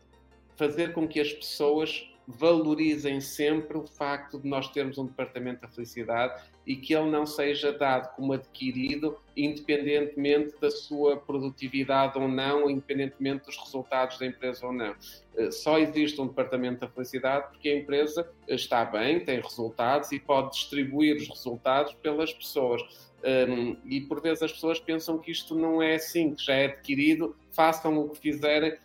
fazer 0.56 0.92
com 0.94 1.08
que 1.08 1.20
as 1.20 1.32
pessoas 1.32 2.12
valorizem 2.32 3.20
sempre 3.20 3.76
o 3.76 3.88
facto 3.88 4.40
de 4.40 4.48
nós 4.48 4.68
termos 4.68 5.00
um 5.00 5.08
departamento 5.08 5.62
da 5.62 5.68
felicidade 5.68 6.40
e 6.66 6.76
que 6.76 6.94
ele 6.94 7.10
não 7.10 7.26
seja 7.26 7.74
dado 7.74 8.16
como 8.16 8.34
adquirido, 8.34 9.18
independentemente 9.36 10.54
da 10.62 10.70
sua 10.70 11.18
produtividade 11.18 12.20
ou 12.20 12.28
não, 12.28 12.70
independentemente 12.70 13.46
dos 13.46 13.58
resultados 13.58 14.20
da 14.20 14.28
empresa 14.28 14.68
ou 14.68 14.72
não. 14.72 14.96
Eh, 15.36 15.50
só 15.50 15.80
existe 15.80 16.22
um 16.22 16.28
departamento 16.28 16.82
da 16.82 16.88
felicidade 16.88 17.48
porque 17.50 17.70
a 17.70 17.76
empresa 17.76 18.32
está 18.48 18.86
bem, 18.86 19.20
tem 19.26 19.42
resultados 19.42 20.12
e 20.12 20.20
pode 20.20 20.52
distribuir 20.52 21.16
os 21.16 21.28
resultados 21.28 21.94
pelas 21.96 22.32
pessoas. 22.32 23.09
Um, 23.24 23.76
e 23.86 24.02
por 24.02 24.22
vezes 24.22 24.44
as 24.44 24.54
pessoas 24.54 24.80
pensam 24.80 25.18
que 25.18 25.32
isto 25.32 25.56
não 25.56 25.82
é 25.82 25.96
assim, 25.96 26.34
que 26.34 26.46
já 26.46 26.54
é 26.54 26.66
adquirido, 26.66 27.36
façam 27.52 27.98
o 27.98 28.10
que 28.10 28.20
fizerem, 28.20 28.78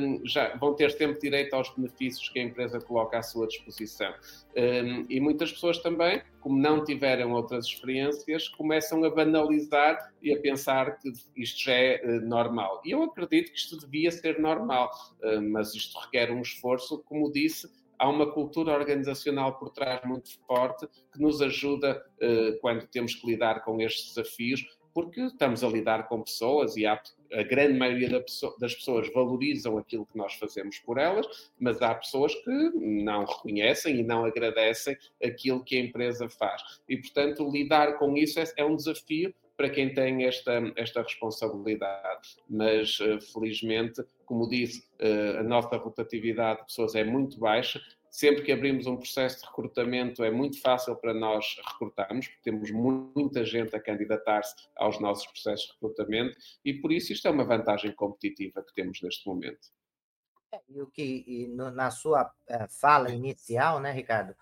um, 0.00 0.24
já 0.24 0.56
vão 0.56 0.74
ter 0.74 0.90
sempre 0.92 1.20
direito 1.20 1.54
aos 1.54 1.74
benefícios 1.74 2.28
que 2.28 2.38
a 2.38 2.42
empresa 2.42 2.80
coloca 2.80 3.18
à 3.18 3.22
sua 3.22 3.46
disposição. 3.46 4.12
Um, 4.56 5.06
e 5.08 5.20
muitas 5.20 5.52
pessoas 5.52 5.78
também, 5.78 6.22
como 6.40 6.58
não 6.58 6.84
tiveram 6.84 7.32
outras 7.32 7.66
experiências, 7.66 8.48
começam 8.48 9.04
a 9.04 9.10
banalizar 9.10 10.12
e 10.22 10.32
a 10.32 10.40
pensar 10.40 10.98
que 10.98 11.12
isto 11.36 11.64
já 11.64 11.72
é 11.72 12.02
uh, 12.04 12.20
normal. 12.20 12.80
E 12.84 12.92
eu 12.92 13.02
acredito 13.02 13.52
que 13.52 13.58
isto 13.58 13.78
devia 13.78 14.10
ser 14.10 14.38
normal, 14.38 14.90
uh, 15.22 15.40
mas 15.40 15.74
isto 15.74 15.98
requer 15.98 16.30
um 16.30 16.42
esforço, 16.42 17.02
como 17.06 17.32
disse, 17.32 17.68
há 18.00 18.08
uma 18.08 18.32
cultura 18.32 18.72
organizacional 18.72 19.58
por 19.58 19.68
trás 19.70 20.00
muito 20.04 20.30
forte 20.46 20.88
que 21.12 21.20
nos 21.20 21.42
ajuda 21.42 22.02
uh, 22.16 22.58
quando 22.60 22.86
temos 22.86 23.14
que 23.14 23.26
lidar 23.26 23.62
com 23.62 23.78
estes 23.80 24.14
desafios, 24.14 24.64
porque 24.94 25.20
estamos 25.20 25.62
a 25.62 25.68
lidar 25.68 26.08
com 26.08 26.22
pessoas 26.22 26.76
e 26.76 26.86
há, 26.86 27.00
a 27.32 27.42
grande 27.42 27.78
maioria 27.78 28.08
das 28.58 28.74
pessoas 28.74 29.12
valorizam 29.12 29.76
aquilo 29.76 30.06
que 30.06 30.16
nós 30.16 30.34
fazemos 30.34 30.78
por 30.78 30.98
elas, 30.98 31.26
mas 31.60 31.80
há 31.82 31.94
pessoas 31.94 32.34
que 32.34 32.70
não 32.74 33.24
reconhecem 33.24 34.00
e 34.00 34.02
não 34.02 34.24
agradecem 34.24 34.96
aquilo 35.22 35.62
que 35.62 35.76
a 35.76 35.80
empresa 35.80 36.28
faz. 36.28 36.80
E, 36.88 36.96
portanto, 36.96 37.48
lidar 37.50 37.98
com 37.98 38.16
isso 38.16 38.40
é, 38.40 38.44
é 38.56 38.64
um 38.64 38.74
desafio 38.74 39.32
para 39.60 39.68
quem 39.68 39.92
tem 39.92 40.24
esta, 40.24 40.52
esta 40.74 41.02
responsabilidade. 41.02 42.34
Mas, 42.48 42.98
uh, 42.98 43.20
felizmente, 43.20 44.02
como 44.24 44.48
disse, 44.48 44.88
uh, 44.98 45.40
a 45.40 45.42
nossa 45.42 45.76
rotatividade 45.76 46.60
de 46.60 46.66
pessoas 46.68 46.94
é 46.94 47.04
muito 47.04 47.38
baixa. 47.38 47.78
Sempre 48.10 48.42
que 48.42 48.52
abrimos 48.52 48.86
um 48.86 48.96
processo 48.96 49.40
de 49.40 49.46
recrutamento 49.46 50.24
é 50.24 50.30
muito 50.30 50.58
fácil 50.62 50.96
para 50.96 51.12
nós 51.12 51.60
recrutarmos, 51.72 52.26
porque 52.26 52.42
temos 52.42 52.70
muita 52.70 53.44
gente 53.44 53.76
a 53.76 53.80
candidatar-se 53.80 54.54
aos 54.76 54.98
nossos 54.98 55.26
processos 55.26 55.66
de 55.66 55.72
recrutamento 55.74 56.34
e 56.64 56.72
por 56.72 56.90
isso 56.90 57.12
isto 57.12 57.28
é 57.28 57.30
uma 57.30 57.44
vantagem 57.44 57.92
competitiva 57.92 58.64
que 58.64 58.72
temos 58.72 59.02
neste 59.02 59.28
momento. 59.28 59.68
É, 60.54 60.60
e 60.70 60.80
o 60.80 60.86
que 60.86 61.22
e 61.26 61.48
no, 61.48 61.70
na 61.70 61.90
sua 61.90 62.24
uh, 62.24 62.68
fala 62.80 63.10
inicial, 63.10 63.78
né, 63.78 63.92
Ricardo, 63.92 64.34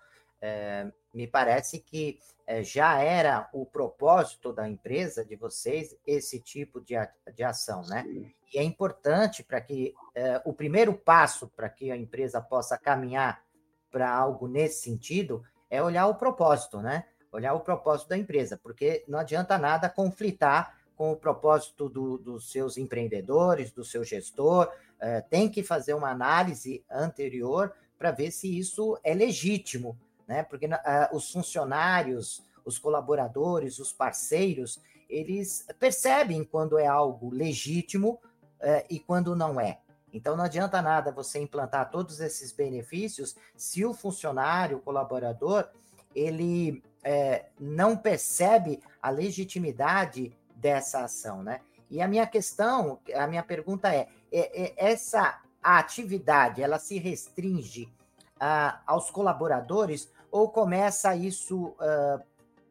me 1.13 1.27
parece 1.27 1.79
que 1.79 2.19
é, 2.45 2.63
já 2.63 2.99
era 3.01 3.49
o 3.53 3.65
propósito 3.65 4.51
da 4.51 4.67
empresa, 4.67 5.23
de 5.23 5.35
vocês, 5.35 5.95
esse 6.05 6.39
tipo 6.39 6.81
de, 6.81 6.95
de 7.33 7.43
ação, 7.43 7.81
né? 7.87 8.03
Sim. 8.03 8.31
E 8.53 8.57
é 8.57 8.63
importante 8.63 9.43
para 9.43 9.61
que 9.61 9.93
é, 10.15 10.41
o 10.43 10.53
primeiro 10.53 10.93
passo 10.93 11.47
para 11.47 11.69
que 11.69 11.91
a 11.91 11.97
empresa 11.97 12.41
possa 12.41 12.77
caminhar 12.77 13.43
para 13.91 14.11
algo 14.11 14.47
nesse 14.47 14.81
sentido 14.81 15.43
é 15.69 15.81
olhar 15.81 16.07
o 16.07 16.15
propósito, 16.15 16.81
né? 16.81 17.05
olhar 17.31 17.53
o 17.53 17.59
propósito 17.59 18.09
da 18.09 18.17
empresa, 18.17 18.59
porque 18.61 19.03
não 19.07 19.19
adianta 19.19 19.57
nada 19.57 19.89
conflitar 19.89 20.77
com 20.95 21.11
o 21.11 21.15
propósito 21.15 21.87
do, 21.87 22.17
dos 22.17 22.51
seus 22.51 22.77
empreendedores, 22.77 23.71
do 23.71 23.85
seu 23.85 24.03
gestor, 24.03 24.67
uh, 24.67 25.29
tem 25.29 25.49
que 25.49 25.63
fazer 25.63 25.93
uma 25.93 26.09
análise 26.09 26.83
anterior 26.89 27.73
para 27.97 28.11
ver 28.11 28.31
se 28.31 28.57
isso 28.57 28.99
é 29.03 29.13
legítimo, 29.13 29.97
né? 30.29 30.43
Porque 30.43 30.67
uh, 30.67 30.69
os 31.11 31.31
funcionários, 31.31 32.43
os 32.63 32.77
colaboradores, 32.77 33.79
os 33.79 33.91
parceiros, 33.91 34.79
eles 35.09 35.65
percebem 35.79 36.43
quando 36.43 36.77
é 36.77 36.85
algo 36.85 37.33
legítimo 37.33 38.19
uh, 38.61 38.85
e 38.87 38.99
quando 38.99 39.35
não 39.35 39.59
é. 39.59 39.79
Então 40.13 40.37
não 40.37 40.43
adianta 40.43 40.83
nada 40.83 41.11
você 41.11 41.39
implantar 41.39 41.89
todos 41.89 42.19
esses 42.19 42.51
benefícios 42.51 43.35
se 43.57 43.83
o 43.83 43.91
funcionário, 43.91 44.77
o 44.77 44.81
colaborador, 44.81 45.67
ele 46.13 46.83
é, 47.03 47.45
não 47.59 47.97
percebe 47.97 48.81
a 49.01 49.09
legitimidade 49.09 50.31
dessa 50.55 51.03
ação, 51.03 51.41
né? 51.43 51.61
E 51.89 52.01
a 52.01 52.07
minha 52.07 52.25
questão, 52.27 52.99
a 53.15 53.27
minha 53.27 53.43
pergunta 53.43 53.93
é, 53.93 54.07
é, 54.31 54.61
é 54.63 54.73
essa 54.91 55.41
atividade, 55.61 56.61
ela 56.61 56.79
se 56.79 56.97
restringe 56.97 57.91
uh, 58.39 58.79
aos 58.87 59.11
colaboradores 59.11 60.11
ou 60.31 60.49
começa 60.49 61.15
isso 61.15 61.67
uh, 61.79 62.21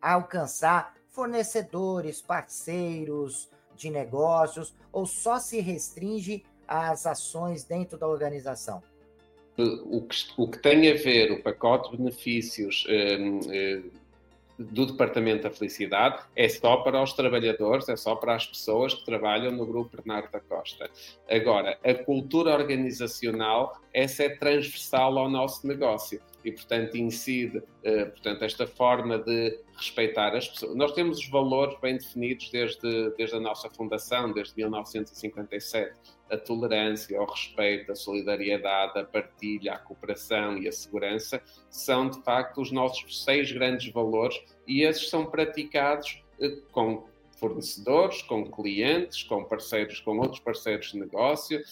a 0.01 0.13
alcançar 0.15 0.95
fornecedores, 1.09 2.21
parceiros 2.21 3.49
de 3.75 3.91
negócios, 3.91 4.75
ou 4.93 5.07
só 5.07 5.39
se 5.39 5.61
restringe 5.61 6.45
às 6.67 7.07
ações 7.07 7.65
dentro 7.65 7.99
da 7.99 8.07
organização? 8.07 8.83
O 9.57 10.03
que, 10.03 10.17
o 10.37 10.49
que 10.49 10.59
tem 10.59 10.89
a 10.91 10.95
ver 10.95 11.33
o 11.33 11.43
pacote 11.43 11.91
de 11.91 11.97
benefícios 11.97 12.87
eh, 12.89 13.19
eh, 13.51 13.83
do 14.57 14.87
Departamento 14.87 15.43
da 15.43 15.51
Felicidade 15.51 16.23
é 16.37 16.49
só 16.49 16.79
para 16.79 17.03
os 17.03 17.13
trabalhadores, 17.13 17.89
é 17.89 17.97
só 17.97 18.15
para 18.15 18.37
as 18.37 18.47
pessoas 18.47 18.95
que 18.95 19.05
trabalham 19.05 19.51
no 19.51 19.67
Grupo 19.67 19.97
Bernardo 19.97 20.31
da 20.31 20.39
Costa. 20.39 20.89
Agora, 21.29 21.77
a 21.85 21.95
cultura 21.95 22.55
organizacional, 22.55 23.81
essa 23.93 24.23
é 24.25 24.29
transversal 24.29 25.19
ao 25.19 25.29
nosso 25.29 25.67
negócio 25.67 26.21
e, 26.45 26.53
portanto, 26.53 26.97
incide, 26.97 27.59
uh, 27.59 28.11
portanto, 28.11 28.43
esta 28.45 28.67
forma 28.67 29.19
de 29.19 29.59
respeitar 29.77 30.35
as 30.35 30.49
pessoas. 30.49 30.75
Nós 30.77 30.93
temos 30.93 31.19
os 31.19 31.29
valores 31.29 31.79
bem 31.81 31.97
definidos 31.97 32.51
desde, 32.51 33.11
desde 33.17 33.37
a 33.37 33.41
nossa 33.41 33.69
fundação, 33.71 34.33
desde 34.33 34.55
1957. 34.57 35.95
A 36.31 36.37
tolerância, 36.37 37.21
o 37.21 37.25
respeito, 37.25 37.91
a 37.91 37.95
solidariedade, 37.95 38.99
a 38.99 39.05
partilha, 39.05 39.75
a 39.75 39.79
cooperação 39.79 40.59
e 40.59 40.69
a 40.69 40.73
segurança 40.73 41.43
são, 41.71 42.11
de 42.11 42.23
facto, 42.23 42.61
os 42.61 42.71
nossos 42.71 43.25
seis 43.25 43.51
grandes 43.51 43.91
valores 43.93 44.39
e 44.67 44.83
esses 44.83 45.09
são 45.09 45.27
praticados 45.27 46.23
uh, 46.41 46.63
com 46.71 47.07
fornecedores, 47.39 48.23
com 48.23 48.45
clientes, 48.51 49.23
com 49.23 49.45
parceiros, 49.45 50.01
com 50.01 50.19
outros 50.19 50.41
parceiros 50.41 50.93
de 50.93 50.99
negócio. 50.99 51.63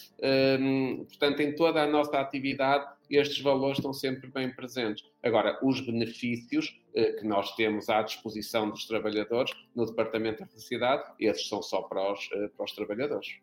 Um, 0.59 1.05
portanto, 1.05 1.41
em 1.41 1.53
toda 1.53 1.81
a 1.83 1.87
nossa 1.87 2.19
atividade, 2.19 2.87
estes 3.09 3.41
valores 3.41 3.77
estão 3.77 3.93
sempre 3.93 4.27
bem 4.29 4.53
presentes. 4.53 5.09
Agora, 5.23 5.57
os 5.63 5.79
benefícios 5.81 6.79
eh, 6.93 7.13
que 7.13 7.25
nós 7.25 7.55
temos 7.55 7.89
à 7.89 8.01
disposição 8.01 8.69
dos 8.69 8.85
trabalhadores 8.85 9.53
no 9.75 9.85
Departamento 9.85 10.39
da 10.39 10.47
Felicidade, 10.47 11.11
esses 11.19 11.47
são 11.47 11.61
só 11.61 11.81
para 11.83 12.11
os, 12.11 12.29
eh, 12.33 12.49
para 12.55 12.65
os 12.65 12.71
trabalhadores. 12.73 13.39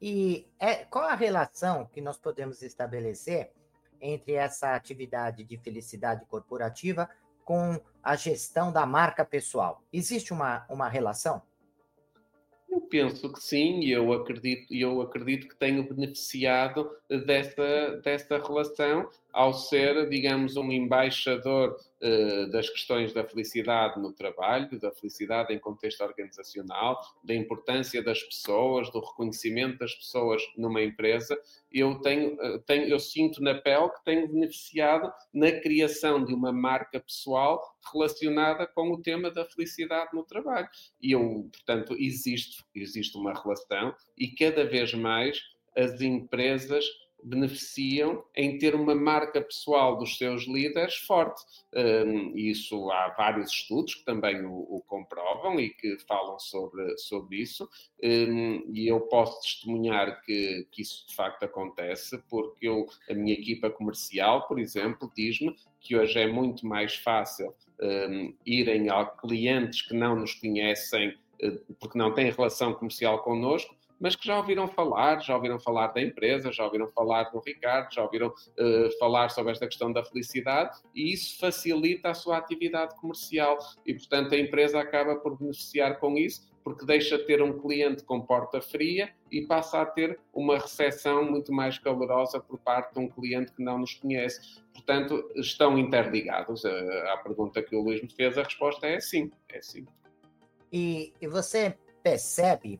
E 0.00 0.46
é, 0.58 0.76
qual 0.84 1.04
a 1.04 1.14
relação 1.14 1.86
que 1.86 2.00
nós 2.00 2.16
podemos 2.16 2.62
estabelecer 2.62 3.52
entre 4.00 4.32
essa 4.32 4.74
atividade 4.74 5.44
de 5.44 5.58
felicidade 5.58 6.24
corporativa 6.24 7.08
com 7.44 7.78
a 8.02 8.16
gestão 8.16 8.72
da 8.72 8.86
marca 8.86 9.24
pessoal? 9.24 9.82
Existe 9.92 10.32
uma, 10.32 10.64
uma 10.70 10.88
relação? 10.88 11.42
Penso 12.90 13.32
que 13.32 13.40
sim, 13.40 13.80
e 13.80 13.92
eu 13.92 14.12
acredito, 14.12 14.74
eu 14.74 15.00
acredito 15.00 15.48
que 15.48 15.56
tenho 15.56 15.88
beneficiado 15.88 16.90
dessa, 17.08 18.00
dessa 18.02 18.38
relação 18.38 19.08
ao 19.32 19.52
ser, 19.52 20.08
digamos, 20.08 20.56
um 20.56 20.70
embaixador 20.70 21.76
uh, 22.00 22.50
das 22.50 22.68
questões 22.68 23.12
da 23.12 23.24
felicidade 23.24 24.00
no 24.00 24.12
trabalho, 24.12 24.78
da 24.78 24.90
felicidade 24.90 25.52
em 25.52 25.58
contexto 25.58 26.02
organizacional, 26.02 27.00
da 27.22 27.34
importância 27.34 28.02
das 28.02 28.22
pessoas, 28.22 28.90
do 28.90 29.00
reconhecimento 29.00 29.78
das 29.78 29.94
pessoas 29.94 30.42
numa 30.56 30.82
empresa, 30.82 31.38
eu 31.72 32.00
tenho, 32.00 32.34
uh, 32.34 32.58
tenho, 32.60 32.88
eu 32.88 32.98
sinto 32.98 33.42
na 33.42 33.54
pele 33.54 33.88
que 33.90 34.04
tenho 34.04 34.28
beneficiado 34.28 35.12
na 35.32 35.52
criação 35.52 36.24
de 36.24 36.34
uma 36.34 36.52
marca 36.52 36.98
pessoal 37.00 37.62
relacionada 37.92 38.66
com 38.66 38.90
o 38.90 39.00
tema 39.00 39.30
da 39.30 39.44
felicidade 39.44 40.10
no 40.12 40.24
trabalho. 40.24 40.68
E 41.00 41.12
eu, 41.12 41.48
portanto, 41.52 41.96
existe, 41.98 42.64
existe 42.74 43.16
uma 43.16 43.32
relação 43.32 43.94
e 44.16 44.28
cada 44.28 44.64
vez 44.64 44.92
mais 44.94 45.40
as 45.76 46.00
empresas 46.00 46.84
beneficiam 47.22 48.24
em 48.34 48.58
ter 48.58 48.74
uma 48.74 48.94
marca 48.94 49.40
pessoal 49.40 49.96
dos 49.96 50.16
seus 50.16 50.46
líderes 50.46 50.96
forte. 50.96 51.42
Um, 51.74 52.36
isso 52.36 52.90
há 52.90 53.14
vários 53.16 53.50
estudos 53.50 53.94
que 53.94 54.04
também 54.04 54.44
o, 54.44 54.52
o, 54.52 54.82
comprovam 54.86 55.60
e 55.60 55.70
que 55.70 55.98
falam 56.06 56.38
sobre, 56.38 56.96
sobre 56.98 57.36
isso, 57.36 57.68
um, 58.02 58.70
e 58.74 58.88
eu 58.88 59.00
posso 59.02 59.40
testemunhar 59.40 60.20
que, 60.22 60.66
que 60.70 60.82
isso 60.82 61.06
de 61.06 61.14
facto 61.14 61.42
acontece, 61.44 62.22
porque 62.28 62.68
eu, 62.68 62.86
a 63.08 63.14
minha 63.14 63.34
equipa 63.34 63.70
comercial, 63.70 64.46
por 64.46 64.58
exemplo, 64.58 65.10
diz-me 65.14 65.54
que 65.80 65.96
hoje 65.96 66.18
é 66.18 66.26
muito 66.26 66.66
mais 66.66 66.96
fácil 66.96 67.54
um, 67.80 68.34
irem 68.44 68.90
a 68.90 69.04
clientes 69.04 69.82
que 69.82 69.94
não 69.94 70.16
nos 70.16 70.34
conhecem 70.34 71.16
eh, 71.42 71.58
porque 71.78 71.98
não 71.98 72.12
têm 72.12 72.30
relação 72.30 72.74
comercial 72.74 73.22
connosco, 73.22 73.74
mas 74.00 74.16
que 74.16 74.26
já 74.26 74.38
ouviram 74.38 74.66
falar, 74.66 75.20
já 75.20 75.36
ouviram 75.36 75.60
falar 75.60 75.88
da 75.88 76.00
empresa, 76.00 76.50
já 76.50 76.64
ouviram 76.64 76.88
falar 76.88 77.24
do 77.24 77.40
Ricardo, 77.40 77.92
já 77.92 78.02
ouviram 78.02 78.28
uh, 78.28 78.98
falar 78.98 79.28
sobre 79.28 79.52
esta 79.52 79.66
questão 79.66 79.92
da 79.92 80.02
felicidade 80.02 80.80
e 80.94 81.12
isso 81.12 81.38
facilita 81.38 82.08
a 82.10 82.14
sua 82.14 82.38
atividade 82.38 82.96
comercial 82.96 83.58
e, 83.84 83.92
portanto, 83.92 84.34
a 84.34 84.38
empresa 84.38 84.80
acaba 84.80 85.16
por 85.16 85.38
beneficiar 85.38 86.00
com 86.00 86.16
isso 86.16 86.50
porque 86.62 86.84
deixa 86.84 87.18
de 87.18 87.24
ter 87.24 87.42
um 87.42 87.58
cliente 87.58 88.04
com 88.04 88.20
porta 88.20 88.60
fria 88.60 89.10
e 89.30 89.46
passa 89.46 89.80
a 89.80 89.86
ter 89.86 90.18
uma 90.32 90.58
recepção 90.58 91.24
muito 91.24 91.52
mais 91.52 91.78
calorosa 91.78 92.38
por 92.38 92.58
parte 92.58 92.92
de 92.92 93.00
um 93.00 93.08
cliente 93.08 93.52
que 93.52 93.62
não 93.62 93.78
nos 93.78 93.94
conhece. 93.94 94.60
Portanto, 94.72 95.30
estão 95.36 95.78
interligados. 95.78 96.64
À 96.64 97.16
pergunta 97.18 97.62
que 97.62 97.74
o 97.74 97.82
Luís 97.82 98.02
me 98.02 98.12
fez, 98.12 98.36
a 98.36 98.42
resposta 98.42 98.86
é 98.86 99.00
sim. 99.00 99.30
É 99.48 99.60
sim. 99.62 99.86
E, 100.72 101.12
e 101.20 101.26
você 101.26 101.76
percebe 102.02 102.78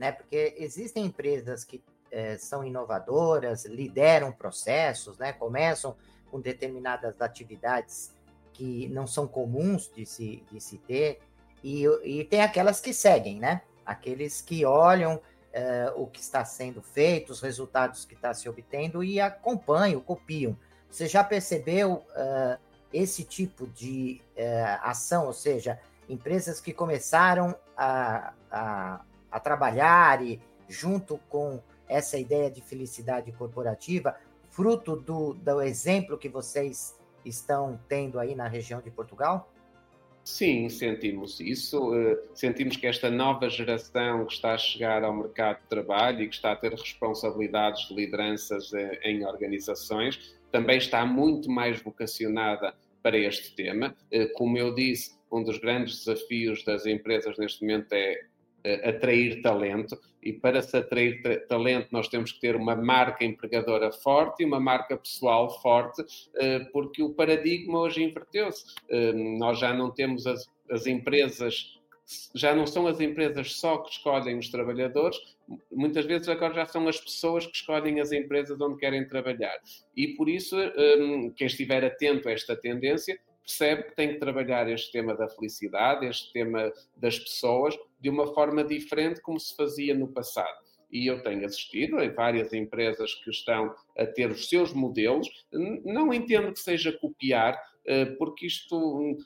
né? 0.00 0.12
Porque 0.12 0.54
existem 0.56 1.04
empresas 1.04 1.62
que 1.62 1.84
é, 2.10 2.38
são 2.38 2.64
inovadoras, 2.64 3.66
lideram 3.66 4.32
processos, 4.32 5.18
né? 5.18 5.30
Começam 5.30 5.94
com 6.30 6.40
determinadas 6.40 7.20
atividades 7.20 8.10
que 8.54 8.88
não 8.88 9.06
são 9.06 9.28
comuns 9.28 9.92
de 9.94 10.06
se, 10.06 10.42
de 10.50 10.58
se 10.58 10.78
ter, 10.78 11.20
e, 11.62 11.84
e 12.02 12.24
tem 12.24 12.40
aquelas 12.40 12.80
que 12.80 12.94
seguem, 12.94 13.38
né? 13.38 13.60
Aqueles 13.84 14.40
que 14.40 14.64
olham 14.64 15.20
é, 15.52 15.92
o 15.94 16.06
que 16.06 16.20
está 16.20 16.46
sendo 16.46 16.80
feito, 16.80 17.30
os 17.30 17.42
resultados 17.42 18.06
que 18.06 18.14
está 18.14 18.32
se 18.32 18.48
obtendo 18.48 19.04
e 19.04 19.20
acompanham, 19.20 20.00
copiam. 20.00 20.56
Você 20.90 21.06
já 21.06 21.22
percebeu 21.22 21.92
uh, 21.92 22.58
esse 22.90 23.22
tipo 23.22 23.66
de 23.66 24.22
uh, 24.34 24.80
ação, 24.82 25.26
ou 25.26 25.32
seja, 25.32 25.78
empresas 26.08 26.58
que 26.60 26.72
começaram 26.72 27.54
a, 27.76 28.32
a 28.50 29.04
a 29.30 29.38
trabalhar 29.40 30.22
e 30.24 30.40
junto 30.68 31.18
com 31.28 31.60
essa 31.88 32.18
ideia 32.18 32.50
de 32.50 32.60
felicidade 32.60 33.32
corporativa, 33.32 34.16
fruto 34.48 34.96
do, 34.96 35.34
do 35.34 35.60
exemplo 35.60 36.16
que 36.16 36.28
vocês 36.28 36.98
estão 37.24 37.78
tendo 37.88 38.18
aí 38.18 38.34
na 38.34 38.48
região 38.48 38.80
de 38.80 38.90
Portugal? 38.90 39.50
Sim, 40.22 40.68
sentimos 40.68 41.40
isso. 41.40 41.94
Eh, 41.94 42.18
sentimos 42.34 42.76
que 42.76 42.86
esta 42.86 43.10
nova 43.10 43.48
geração 43.48 44.26
que 44.26 44.34
está 44.34 44.54
a 44.54 44.58
chegar 44.58 45.02
ao 45.02 45.14
mercado 45.14 45.60
de 45.60 45.66
trabalho 45.66 46.22
e 46.22 46.28
que 46.28 46.34
está 46.34 46.52
a 46.52 46.56
ter 46.56 46.72
responsabilidades 46.72 47.88
de 47.88 47.94
lideranças 47.94 48.72
eh, 48.72 49.00
em 49.04 49.24
organizações 49.24 50.36
também 50.52 50.78
está 50.78 51.06
muito 51.06 51.50
mais 51.50 51.80
vocacionada 51.80 52.74
para 53.02 53.16
este 53.16 53.54
tema. 53.54 53.94
Eh, 54.10 54.26
como 54.34 54.58
eu 54.58 54.74
disse, 54.74 55.18
um 55.32 55.42
dos 55.42 55.58
grandes 55.58 56.04
desafios 56.04 56.64
das 56.64 56.86
empresas 56.86 57.38
neste 57.38 57.62
momento 57.62 57.92
é 57.92 58.26
atrair 58.84 59.40
talento 59.42 59.98
e 60.22 60.32
para 60.32 60.60
se 60.62 60.76
atrair 60.76 61.46
talento 61.48 61.88
nós 61.90 62.08
temos 62.08 62.32
que 62.32 62.40
ter 62.40 62.56
uma 62.56 62.76
marca 62.76 63.24
empregadora 63.24 63.90
forte 63.90 64.42
e 64.42 64.46
uma 64.46 64.60
marca 64.60 64.96
pessoal 64.96 65.60
forte, 65.60 66.04
eh, 66.36 66.60
porque 66.72 67.02
o 67.02 67.10
paradigma 67.14 67.80
hoje 67.80 68.02
inverteu-se. 68.02 68.64
Eh, 68.88 69.12
nós 69.12 69.58
já 69.58 69.72
não 69.72 69.90
temos 69.90 70.26
as, 70.26 70.50
as 70.70 70.86
empresas 70.86 71.78
já 72.34 72.52
não 72.56 72.66
são 72.66 72.88
as 72.88 73.00
empresas 73.00 73.54
só 73.54 73.78
que 73.78 73.92
escolhem 73.92 74.36
os 74.36 74.48
trabalhadores, 74.48 75.16
muitas 75.70 76.04
vezes 76.04 76.28
agora 76.28 76.54
já 76.54 76.66
são 76.66 76.88
as 76.88 77.00
pessoas 77.00 77.46
que 77.46 77.54
escolhem 77.54 78.00
as 78.00 78.10
empresas 78.10 78.60
onde 78.60 78.78
querem 78.78 79.06
trabalhar. 79.06 79.56
E 79.96 80.08
por 80.08 80.28
isso, 80.28 80.58
eh, 80.58 81.30
quem 81.36 81.46
estiver 81.46 81.84
atento 81.84 82.28
a 82.28 82.32
esta 82.32 82.56
tendência 82.56 83.16
percebe 83.44 83.84
que 83.84 83.96
tem 83.96 84.08
que 84.08 84.18
trabalhar 84.18 84.68
este 84.68 84.92
tema 84.92 85.14
da 85.14 85.28
felicidade, 85.28 86.06
este 86.06 86.32
tema 86.32 86.72
das 86.96 87.18
pessoas, 87.18 87.76
de 88.00 88.08
uma 88.08 88.32
forma 88.34 88.64
diferente 88.64 89.20
como 89.20 89.38
se 89.38 89.54
fazia 89.54 89.94
no 89.94 90.08
passado 90.08 90.70
e 90.92 91.06
eu 91.06 91.22
tenho 91.22 91.44
assistido 91.44 91.98
a 91.98 92.08
várias 92.08 92.52
empresas 92.52 93.14
que 93.14 93.30
estão 93.30 93.74
a 93.96 94.06
ter 94.06 94.30
os 94.30 94.48
seus 94.48 94.72
modelos. 94.72 95.28
Não 95.84 96.12
entendo 96.12 96.52
que 96.52 96.58
seja 96.58 96.92
copiar, 96.92 97.60
eh, 97.86 98.06
porque 98.18 98.46
isto, 98.46 99.16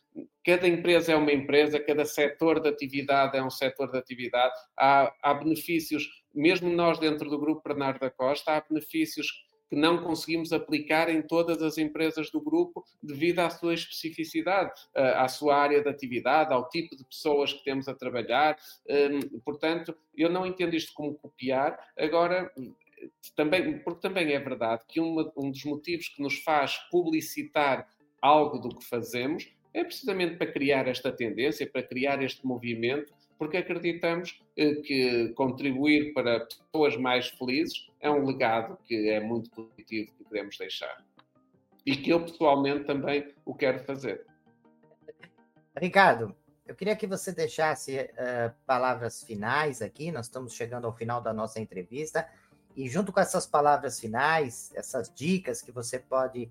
cada 0.45 0.69
empresa 0.69 1.13
é 1.13 1.17
uma 1.17 1.33
empresa, 1.33 1.81
cada 1.81 2.05
setor 2.05 2.61
de 2.61 2.69
atividade 2.69 3.37
é 3.37 3.43
um 3.43 3.51
setor 3.51 3.91
de 3.91 3.99
atividade. 3.99 4.55
Há, 4.79 5.13
há 5.23 5.35
benefícios, 5.35 6.07
mesmo 6.35 6.71
nós 6.71 6.99
dentro 6.99 7.31
do 7.31 7.39
Grupo 7.39 7.63
Bernardo 7.67 8.01
da 8.01 8.11
Costa, 8.11 8.53
há 8.53 8.65
benefícios 8.69 9.27
que 9.75 9.81
não 9.81 10.05
conseguimos 10.05 10.53
aplicar 10.53 11.09
em 11.09 11.21
todas 11.21 11.61
as 11.61 11.79
empresas 11.79 12.31
do 12.31 12.41
grupo 12.41 12.85
devido 13.03 13.41
à 13.41 13.51
sua 13.51 13.75
especificidade, 13.75 14.71
à 14.95 15.27
sua 15.27 15.57
área 15.57 15.83
de 15.83 15.89
atividade, 15.89 16.55
ao 16.55 16.69
tipo 16.69 16.97
de 16.97 17.05
pessoas 17.05 17.53
que 17.53 17.65
temos 17.65 17.89
a 17.89 17.95
trabalhar. 17.95 18.57
Hum, 18.89 19.41
portanto, 19.45 19.97
eu 20.17 20.31
não 20.31 20.47
entendo 20.47 20.77
isto 20.77 20.93
como 20.95 21.15
copiar. 21.15 21.77
Agora, 21.99 22.53
também, 23.35 23.81
porque 23.81 24.01
também 24.01 24.33
é 24.33 24.39
verdade 24.39 24.83
que 24.87 25.01
uma, 25.01 25.33
um 25.37 25.51
dos 25.51 25.65
motivos 25.65 26.09
que 26.09 26.23
nos 26.23 26.39
faz 26.39 26.77
publicitar 26.89 27.89
algo 28.23 28.59
do 28.59 28.77
que 28.77 28.85
fazemos 28.85 29.53
é 29.73 29.83
precisamente 29.83 30.37
para 30.37 30.53
criar 30.53 30.87
esta 30.87 31.11
tendência, 31.11 31.69
para 31.69 31.83
criar 31.83 32.23
este 32.23 32.47
movimento 32.47 33.13
porque 33.39 33.57
acreditamos 33.57 34.41
eh, 34.57 34.77
que 34.77 35.29
contribuir 35.31 36.13
para 36.13 36.47
pessoas 36.47 36.97
mais 36.97 37.29
felizes 37.29 37.89
é 38.01 38.11
um 38.11 38.25
legado 38.25 38.79
que 38.85 39.09
é 39.09 39.21
muito 39.21 39.51
positivo 39.51 40.13
que 40.17 40.25
queremos 40.25 40.57
deixar. 40.57 41.05
E 41.85 41.97
que 41.97 42.11
eu 42.11 42.25
pessoalmente 42.25 42.85
também 42.85 43.33
o 43.45 43.55
quero 43.55 43.81
fazer. 43.85 44.25
Ricardo, 45.77 46.35
eu 46.67 46.75
queria 46.75 46.97
que 46.97 47.07
você 47.07 47.33
deixasse 47.33 47.99
uh, 47.99 48.55
palavras 48.65 49.23
finais 49.23 49.83
aqui, 49.83 50.11
nós 50.11 50.27
estamos 50.27 50.55
chegando 50.55 50.87
ao 50.87 50.97
final 50.97 51.21
da 51.21 51.33
nossa 51.33 51.61
entrevista, 51.61 52.27
e 52.77 52.89
junto 52.89 53.13
com 53.13 53.21
essas 53.21 53.47
palavras 53.47 54.01
finais, 54.01 54.73
essas 54.75 55.13
dicas 55.13 55.61
que 55.61 55.71
você 55.71 55.99
pode 55.99 56.51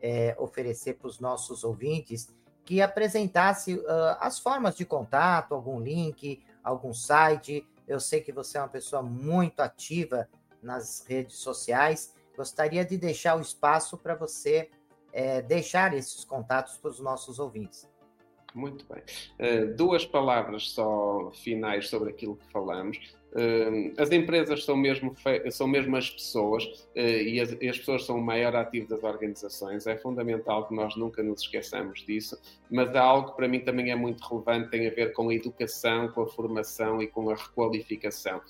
é, 0.00 0.36
oferecer 0.38 0.94
para 0.94 1.08
os 1.08 1.18
nossos 1.18 1.64
ouvintes, 1.64 2.28
que 2.64 2.80
apresentasse 2.80 3.74
uh, 3.74 3.84
as 4.20 4.38
formas 4.38 4.74
de 4.74 4.84
contato, 4.84 5.54
algum 5.54 5.80
link, 5.80 6.42
algum 6.62 6.94
site. 6.94 7.66
Eu 7.86 8.00
sei 8.00 8.20
que 8.20 8.32
você 8.32 8.56
é 8.58 8.60
uma 8.60 8.68
pessoa 8.68 9.02
muito 9.02 9.60
ativa 9.60 10.28
nas 10.62 11.04
redes 11.06 11.36
sociais. 11.36 12.14
Gostaria 12.36 12.84
de 12.84 12.96
deixar 12.96 13.36
o 13.36 13.40
espaço 13.40 13.98
para 13.98 14.14
você 14.14 14.70
é, 15.12 15.40
deixar 15.42 15.94
esses 15.94 16.24
contatos 16.24 16.76
para 16.76 16.90
os 16.90 16.98
nossos 16.98 17.38
ouvintes. 17.38 17.88
Muito 18.54 18.86
bem. 18.86 19.02
Uh, 19.38 19.74
duas 19.74 20.06
palavras 20.06 20.70
só 20.70 21.30
finais 21.32 21.88
sobre 21.88 22.10
aquilo 22.10 22.36
que 22.36 22.50
falamos. 22.50 22.98
As 23.98 24.12
empresas 24.12 24.64
são 24.64 24.76
mesmo, 24.76 25.12
são 25.50 25.66
mesmo 25.66 25.96
as 25.96 26.08
pessoas 26.08 26.64
uh, 26.64 26.98
e, 26.98 27.40
as, 27.40 27.56
e, 27.60 27.68
as, 27.68 27.78
pessoas 27.78 28.04
são 28.04 28.18
o 28.18 28.22
maior 28.22 28.54
ativo 28.54 28.88
das 28.88 29.02
organizações. 29.02 29.88
É 29.88 29.96
fundamental 29.96 30.68
que 30.68 30.74
nós 30.74 30.94
nunca 30.94 31.20
nos 31.22 31.42
esqueçamos 31.42 32.04
disso, 32.06 32.40
mas 32.70 32.94
há 32.94 33.02
algo 33.02 33.30
que 33.30 33.36
para 33.36 33.48
mim 33.48 33.58
também 33.60 33.90
é 33.90 33.96
muito 33.96 34.22
relevante, 34.22 34.70
tem 34.70 34.86
a 34.86 34.90
ver 34.90 35.12
com 35.12 35.30
a 35.30 35.34
educação, 35.34 36.08
com 36.08 36.22
a 36.22 36.28
formação 36.28 37.02
e 37.02 37.08
com 37.08 37.28
a 37.28 37.34
requalificação. 37.34 38.40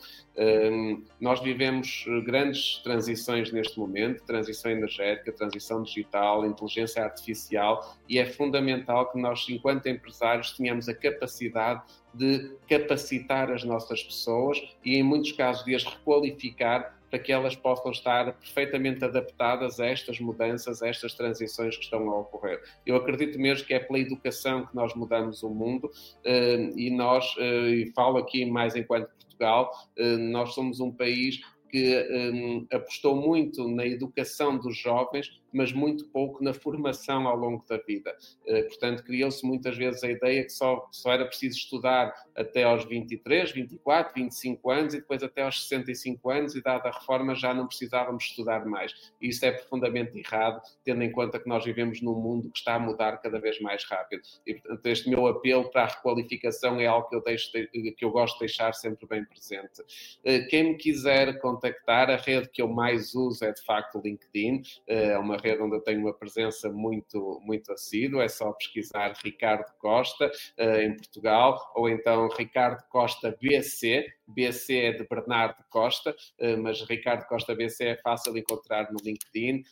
Nós 1.20 1.40
vivemos 1.40 2.04
grandes 2.24 2.78
transições 2.82 3.52
neste 3.52 3.78
momento, 3.78 4.24
transição 4.24 4.70
energética, 4.70 5.32
transição 5.32 5.82
digital, 5.82 6.44
inteligência 6.44 7.04
artificial, 7.04 7.96
e 8.08 8.18
é 8.18 8.26
fundamental 8.26 9.10
que 9.10 9.18
nós, 9.18 9.46
enquanto 9.48 9.86
empresários, 9.86 10.52
tenhamos 10.52 10.88
a 10.88 10.94
capacidade 10.94 11.82
de 12.12 12.52
capacitar 12.68 13.50
as 13.50 13.64
nossas 13.64 14.02
pessoas 14.02 14.60
e, 14.84 14.96
em 14.96 15.02
muitos 15.02 15.32
casos, 15.32 15.64
de 15.64 15.74
as 15.74 15.84
requalificar 15.84 16.93
para 17.14 17.22
que 17.22 17.30
elas 17.30 17.54
possam 17.54 17.92
estar 17.92 18.32
perfeitamente 18.40 19.04
adaptadas 19.04 19.78
a 19.78 19.86
estas 19.86 20.18
mudanças, 20.18 20.82
a 20.82 20.88
estas 20.88 21.14
transições 21.14 21.76
que 21.76 21.84
estão 21.84 22.10
a 22.10 22.18
ocorrer. 22.18 22.60
Eu 22.84 22.96
acredito 22.96 23.38
mesmo 23.38 23.64
que 23.64 23.72
é 23.72 23.78
pela 23.78 24.00
educação 24.00 24.66
que 24.66 24.74
nós 24.74 24.92
mudamos 24.96 25.44
o 25.44 25.48
mundo 25.48 25.88
eh, 26.24 26.72
e 26.74 26.90
nós, 26.90 27.36
eh, 27.38 27.68
e 27.68 27.92
falo 27.92 28.18
aqui 28.18 28.44
mais 28.44 28.74
enquanto 28.74 29.08
Portugal, 29.10 29.70
eh, 29.96 30.16
nós 30.16 30.54
somos 30.54 30.80
um 30.80 30.90
país 30.90 31.38
que 31.70 32.66
apostou 32.72 33.14
muito 33.14 33.68
na 33.68 33.86
educação 33.86 34.58
dos 34.58 34.76
jovens, 34.76 35.28
mas 35.54 35.72
muito 35.72 36.06
pouco 36.08 36.42
na 36.42 36.52
formação 36.52 37.28
ao 37.28 37.36
longo 37.36 37.64
da 37.68 37.78
vida. 37.78 38.16
Uh, 38.46 38.64
portanto, 38.68 39.04
criou-se 39.04 39.46
muitas 39.46 39.76
vezes 39.76 40.02
a 40.02 40.10
ideia 40.10 40.42
que 40.42 40.50
só, 40.50 40.86
só 40.90 41.12
era 41.12 41.24
preciso 41.24 41.58
estudar 41.58 42.12
até 42.34 42.64
aos 42.64 42.84
23, 42.84 43.52
24, 43.52 44.14
25 44.14 44.70
anos 44.70 44.94
e 44.94 44.98
depois 44.98 45.22
até 45.22 45.42
aos 45.42 45.62
65 45.62 46.30
anos, 46.30 46.54
e 46.54 46.62
dada 46.62 46.88
a 46.88 46.92
reforma 46.92 47.34
já 47.34 47.54
não 47.54 47.66
precisávamos 47.66 48.24
estudar 48.24 48.64
mais. 48.66 49.12
Isso 49.20 49.44
é 49.44 49.52
profundamente 49.52 50.18
errado, 50.18 50.60
tendo 50.82 51.02
em 51.02 51.12
conta 51.12 51.38
que 51.38 51.48
nós 51.48 51.64
vivemos 51.64 52.00
num 52.00 52.14
mundo 52.14 52.50
que 52.50 52.58
está 52.58 52.74
a 52.74 52.78
mudar 52.78 53.18
cada 53.18 53.38
vez 53.38 53.60
mais 53.60 53.84
rápido. 53.84 54.22
E, 54.46 54.54
portanto, 54.54 54.86
este 54.86 55.08
meu 55.08 55.26
apelo 55.26 55.70
para 55.70 55.82
a 55.84 55.86
requalificação 55.86 56.80
é 56.80 56.86
algo 56.86 57.08
que 57.08 57.16
eu, 57.16 57.22
deixo, 57.22 57.50
que 57.52 58.04
eu 58.04 58.10
gosto 58.10 58.34
de 58.34 58.40
deixar 58.40 58.72
sempre 58.74 59.06
bem 59.06 59.24
presente. 59.24 59.80
Uh, 59.80 60.46
quem 60.48 60.64
me 60.64 60.74
quiser 60.76 61.38
contactar. 61.40 62.10
A 62.10 62.16
rede 62.16 62.48
que 62.48 62.62
eu 62.62 62.68
mais 62.68 63.14
uso 63.14 63.44
é 63.44 63.52
de 63.52 63.62
facto 63.62 63.98
o 63.98 64.02
LinkedIn, 64.02 64.62
eh, 64.86 65.12
é 65.12 65.18
uma 65.18 65.36
rede 65.44 65.62
onde 65.62 65.76
eu 65.76 65.80
tenho 65.80 66.00
uma 66.00 66.14
presença 66.14 66.70
muito, 66.70 67.40
muito 67.42 67.72
assídua. 67.72 68.24
É 68.24 68.28
só 68.28 68.52
pesquisar 68.52 69.14
Ricardo 69.22 69.70
Costa 69.78 70.30
eh, 70.56 70.84
em 70.84 70.96
Portugal 70.96 71.58
ou 71.74 71.88
então 71.88 72.28
Ricardo 72.28 72.82
Costa 72.88 73.36
BC. 73.40 74.06
BC 74.26 74.76
é 74.76 74.92
de 74.92 75.06
Bernardo 75.08 75.64
Costa, 75.68 76.14
eh, 76.38 76.56
mas 76.56 76.80
Ricardo 76.82 77.26
Costa 77.26 77.54
BC 77.54 77.84
é 77.84 77.96
fácil 77.96 78.36
encontrar 78.36 78.92
no 78.92 78.98
LinkedIn, 79.02 79.62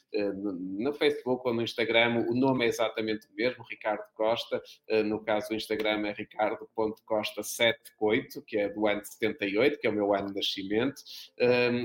no 0.43 0.93
Facebook 0.93 1.43
ou 1.47 1.55
no 1.55 1.63
Instagram. 1.63 2.27
O 2.29 2.35
nome 2.35 2.65
é 2.65 2.69
exatamente 2.69 3.27
o 3.27 3.35
mesmo, 3.35 3.65
Ricardo 3.69 4.05
Costa. 4.15 4.63
No 5.05 5.21
caso, 5.25 5.53
o 5.53 5.57
Instagram 5.57 6.07
é 6.07 6.13
ricardo.costa78, 6.13 8.45
que 8.47 8.59
é 8.59 8.69
do 8.69 8.87
ano 8.87 9.05
78, 9.05 9.79
que 9.79 9.87
é 9.87 9.91
o 9.91 9.93
meu 9.93 10.15
ano 10.15 10.29
de 10.29 10.35
nascimento 10.35 11.03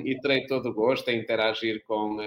e 0.05 0.19
terei 0.19 0.45
todo 0.45 0.69
o 0.69 0.73
gosto 0.73 1.09
em 1.09 1.19
interagir 1.19 1.83
com, 1.85 2.17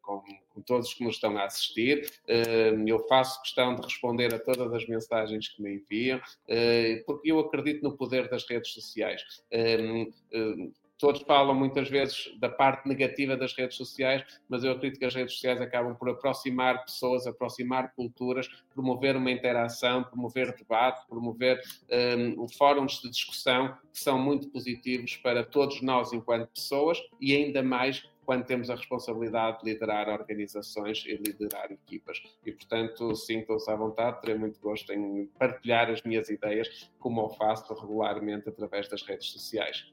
com, 0.00 0.22
com, 0.50 0.62
todos 0.62 0.94
que 0.94 1.04
nos 1.04 1.16
estão 1.16 1.36
a 1.36 1.44
assistir. 1.44 2.10
Uh, 2.28 2.82
eu 2.86 3.06
faço 3.06 3.42
questão 3.42 3.74
de 3.74 3.82
responder 3.82 4.32
a 4.34 4.38
todas 4.38 4.72
as 4.72 4.86
mensagens 4.86 5.48
que 5.48 5.60
me 5.62 5.74
enviam, 5.76 6.20
porque 7.06 7.30
eu 7.30 7.38
acredito 7.40 7.82
no 7.82 7.96
poder 7.96 8.28
das 8.28 8.46
redes 8.48 8.72
sociais 8.72 9.22
todos 11.00 11.22
falam 11.22 11.54
muitas 11.54 11.88
vezes 11.88 12.30
da 12.38 12.48
parte 12.48 12.86
negativa 12.86 13.36
das 13.36 13.54
redes 13.54 13.76
sociais, 13.76 14.22
mas 14.48 14.62
eu 14.62 14.72
acredito 14.72 14.98
que 14.98 15.04
as 15.06 15.14
redes 15.14 15.34
sociais 15.34 15.60
acabam 15.60 15.94
por 15.94 16.10
aproximar 16.10 16.84
pessoas, 16.84 17.26
aproximar 17.26 17.94
culturas, 17.94 18.46
promover 18.72 19.16
uma 19.16 19.30
interação, 19.30 20.04
promover 20.04 20.54
debate, 20.54 21.06
promover 21.08 21.60
um, 22.38 22.46
fóruns 22.48 23.00
de 23.00 23.10
discussão 23.10 23.74
que 23.92 23.98
são 23.98 24.18
muito 24.18 24.48
positivos 24.50 25.16
para 25.16 25.42
todos 25.42 25.80
nós 25.80 26.12
enquanto 26.12 26.48
pessoas 26.48 26.98
e 27.18 27.34
ainda 27.34 27.62
mais 27.62 28.06
quando 28.30 28.44
temos 28.44 28.70
a 28.70 28.76
responsabilidade 28.76 29.58
de 29.58 29.72
liderar 29.72 30.08
organizações 30.08 31.04
e 31.04 31.16
liderar 31.16 31.72
equipas. 31.72 32.22
E, 32.46 32.52
portanto, 32.52 33.16
sintam-se 33.16 33.68
à 33.68 33.74
vontade, 33.74 34.20
terei 34.20 34.38
muito 34.38 34.60
gosto 34.60 34.92
em 34.92 35.26
partilhar 35.36 35.90
as 35.90 36.00
minhas 36.04 36.28
ideias, 36.28 36.92
como 37.00 37.22
eu 37.22 37.30
faço 37.30 37.74
regularmente 37.74 38.48
através 38.48 38.88
das 38.88 39.02
redes 39.02 39.32
sociais. 39.32 39.90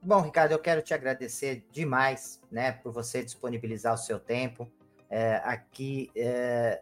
Bom, 0.00 0.22
Ricardo, 0.22 0.52
eu 0.52 0.58
quero 0.58 0.80
te 0.80 0.94
agradecer 0.94 1.66
demais, 1.70 2.40
né, 2.50 2.72
por 2.72 2.90
você 2.94 3.22
disponibilizar 3.22 3.92
o 3.92 3.98
seu 3.98 4.18
tempo. 4.18 4.66
É, 5.10 5.34
aqui, 5.44 6.10
é, 6.16 6.80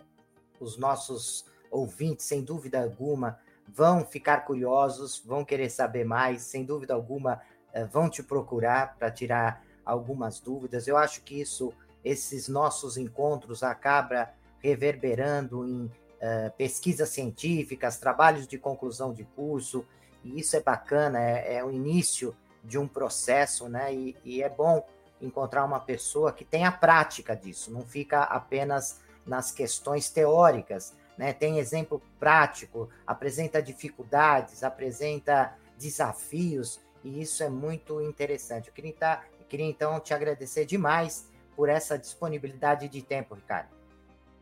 os 0.60 0.78
nossos 0.78 1.44
ouvintes, 1.72 2.24
sem 2.24 2.44
dúvida 2.44 2.80
alguma, 2.80 3.40
vão 3.66 4.04
ficar 4.04 4.44
curiosos, 4.44 5.20
vão 5.26 5.44
querer 5.44 5.70
saber 5.70 6.04
mais, 6.04 6.42
sem 6.42 6.64
dúvida 6.64 6.94
alguma, 6.94 7.42
é, 7.72 7.84
vão 7.84 8.08
te 8.08 8.22
procurar 8.22 8.96
para 8.96 9.10
tirar 9.10 9.68
algumas 9.90 10.40
dúvidas. 10.40 10.86
Eu 10.86 10.96
acho 10.96 11.22
que 11.22 11.40
isso, 11.40 11.72
esses 12.04 12.48
nossos 12.48 12.96
encontros 12.96 13.62
acabam 13.62 14.26
reverberando 14.62 15.66
em 15.66 15.90
é, 16.20 16.50
pesquisas 16.50 17.08
científicas, 17.08 17.98
trabalhos 17.98 18.46
de 18.46 18.58
conclusão 18.58 19.12
de 19.12 19.24
curso, 19.24 19.84
e 20.22 20.38
isso 20.38 20.56
é 20.56 20.60
bacana, 20.60 21.18
é, 21.18 21.56
é 21.56 21.64
o 21.64 21.70
início 21.70 22.36
de 22.62 22.78
um 22.78 22.86
processo, 22.86 23.68
né? 23.68 23.92
E, 23.94 24.16
e, 24.22 24.42
é 24.42 24.48
bom 24.48 24.86
encontrar 25.20 25.64
uma 25.64 25.80
pessoa 25.80 26.32
que 26.32 26.44
tenha 26.44 26.70
prática 26.70 27.34
disso, 27.34 27.72
não 27.72 27.82
fica 27.82 28.22
apenas 28.22 29.00
nas 29.24 29.50
questões 29.50 30.10
teóricas, 30.10 30.94
né? 31.16 31.32
Tem 31.32 31.58
exemplo 31.58 32.02
prático, 32.18 32.90
apresenta 33.06 33.62
dificuldades, 33.62 34.62
apresenta 34.62 35.56
desafios, 35.78 36.80
e 37.02 37.22
isso 37.22 37.42
é 37.42 37.48
muito 37.48 38.00
interessante. 38.02 38.68
Eu 38.68 38.74
queria, 38.74 39.22
queria 39.50 39.66
então 39.66 39.98
te 40.00 40.14
agradecer 40.14 40.64
demais 40.64 41.28
por 41.56 41.68
essa 41.68 41.98
disponibilidade 41.98 42.88
de 42.88 43.02
tempo, 43.02 43.34
Ricardo. 43.34 43.80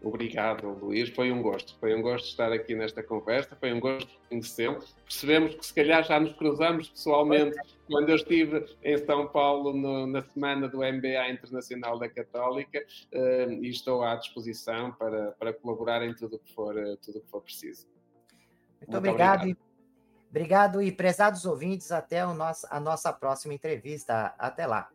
Obrigado, 0.01 0.69
Luís. 0.69 1.09
Foi 1.09 1.33
um 1.33 1.43
gosto. 1.43 1.77
Foi 1.81 1.93
um 1.93 2.01
gosto 2.01 2.27
estar 2.27 2.53
aqui 2.53 2.75
nesta 2.75 3.03
conversa. 3.03 3.57
Foi 3.57 3.73
um 3.73 3.81
gosto 3.81 4.09
conhecê-lo. 4.29 4.79
Percebemos 5.05 5.57
que 5.57 5.67
se 5.67 5.75
calhar 5.75 6.05
já 6.05 6.21
nos 6.21 6.33
cruzamos 6.35 6.89
pessoalmente 6.91 7.59
quando 7.89 8.11
eu 8.11 8.15
estive 8.15 8.65
em 8.85 8.97
São 8.99 9.27
Paulo 9.27 9.73
no, 9.73 10.07
na 10.07 10.23
semana 10.23 10.69
do 10.69 10.79
MBA 10.79 11.31
Internacional 11.31 11.99
da 11.99 12.09
Católica 12.09 12.79
uh, 13.13 13.53
e 13.53 13.69
estou 13.69 14.05
à 14.05 14.15
disposição 14.15 14.93
para, 14.93 15.33
para 15.33 15.53
colaborar 15.53 16.03
em 16.05 16.15
tudo 16.15 16.39
que 16.39 16.55
for, 16.55 16.77
uh, 16.77 16.97
tudo 16.99 17.21
que 17.21 17.29
for 17.29 17.43
preciso. 17.43 17.89
Muito, 17.89 18.93
Muito 18.93 18.99
obrigado. 18.99 19.41
obrigado. 19.41 19.49
E, 19.49 20.29
obrigado 20.31 20.83
e 20.83 20.93
prezados 20.93 21.45
ouvintes, 21.45 21.91
até 21.91 22.25
o 22.25 22.35
nosso, 22.35 22.69
a 22.71 22.79
nossa 22.79 23.13
próxima 23.13 23.53
entrevista. 23.53 24.33
Até 24.39 24.65
lá. 24.65 24.89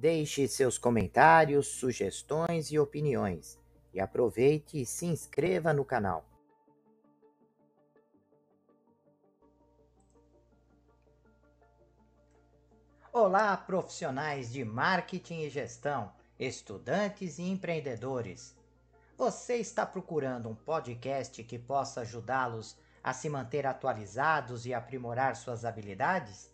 Deixe 0.00 0.48
seus 0.48 0.78
comentários, 0.78 1.66
sugestões 1.66 2.72
e 2.72 2.78
opiniões. 2.78 3.60
E 3.92 4.00
aproveite 4.00 4.80
e 4.80 4.86
se 4.86 5.04
inscreva 5.04 5.74
no 5.74 5.84
canal. 5.84 6.24
Olá, 13.12 13.54
profissionais 13.58 14.50
de 14.50 14.64
marketing 14.64 15.42
e 15.42 15.50
gestão, 15.50 16.10
estudantes 16.38 17.38
e 17.38 17.42
empreendedores. 17.42 18.56
Você 19.18 19.56
está 19.56 19.84
procurando 19.84 20.48
um 20.48 20.54
podcast 20.54 21.44
que 21.44 21.58
possa 21.58 22.00
ajudá-los 22.00 22.74
a 23.04 23.12
se 23.12 23.28
manter 23.28 23.66
atualizados 23.66 24.64
e 24.64 24.72
aprimorar 24.72 25.36
suas 25.36 25.66
habilidades? 25.66 26.49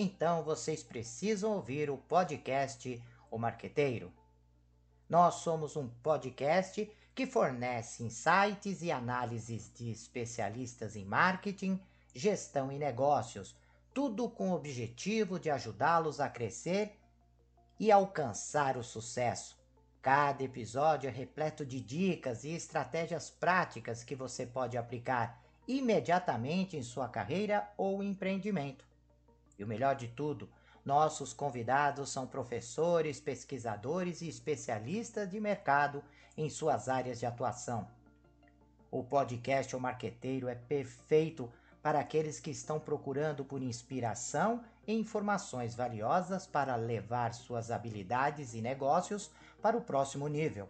Então 0.00 0.44
vocês 0.44 0.80
precisam 0.84 1.54
ouvir 1.54 1.90
o 1.90 1.96
podcast 1.98 3.02
O 3.32 3.36
Marqueteiro. 3.36 4.12
Nós 5.08 5.34
somos 5.42 5.74
um 5.74 5.88
podcast 5.88 6.88
que 7.16 7.26
fornece 7.26 8.04
insights 8.04 8.80
e 8.80 8.92
análises 8.92 9.72
de 9.74 9.90
especialistas 9.90 10.94
em 10.94 11.04
marketing, 11.04 11.80
gestão 12.14 12.70
e 12.70 12.78
negócios, 12.78 13.56
tudo 13.92 14.30
com 14.30 14.52
o 14.52 14.54
objetivo 14.54 15.36
de 15.36 15.50
ajudá-los 15.50 16.20
a 16.20 16.28
crescer 16.28 16.96
e 17.76 17.90
alcançar 17.90 18.76
o 18.76 18.84
sucesso. 18.84 19.58
Cada 20.00 20.44
episódio 20.44 21.08
é 21.08 21.12
repleto 21.12 21.66
de 21.66 21.80
dicas 21.80 22.44
e 22.44 22.50
estratégias 22.50 23.30
práticas 23.30 24.04
que 24.04 24.14
você 24.14 24.46
pode 24.46 24.78
aplicar 24.78 25.42
imediatamente 25.66 26.76
em 26.76 26.84
sua 26.84 27.08
carreira 27.08 27.68
ou 27.76 28.00
empreendimento. 28.00 28.87
E 29.58 29.64
o 29.64 29.66
melhor 29.66 29.96
de 29.96 30.08
tudo, 30.08 30.48
nossos 30.84 31.32
convidados 31.32 32.10
são 32.10 32.26
professores, 32.26 33.20
pesquisadores 33.20 34.22
e 34.22 34.28
especialistas 34.28 35.28
de 35.28 35.40
mercado 35.40 36.02
em 36.36 36.48
suas 36.48 36.88
áreas 36.88 37.18
de 37.18 37.26
atuação. 37.26 37.88
O 38.90 39.02
podcast 39.02 39.74
O 39.76 39.80
Marqueteiro 39.80 40.48
é 40.48 40.54
perfeito 40.54 41.50
para 41.82 42.00
aqueles 42.00 42.40
que 42.40 42.50
estão 42.50 42.80
procurando 42.80 43.44
por 43.44 43.62
inspiração 43.62 44.64
e 44.86 44.94
informações 44.94 45.74
valiosas 45.74 46.46
para 46.46 46.74
levar 46.76 47.34
suas 47.34 47.70
habilidades 47.70 48.54
e 48.54 48.62
negócios 48.62 49.30
para 49.60 49.76
o 49.76 49.82
próximo 49.82 50.26
nível. 50.28 50.68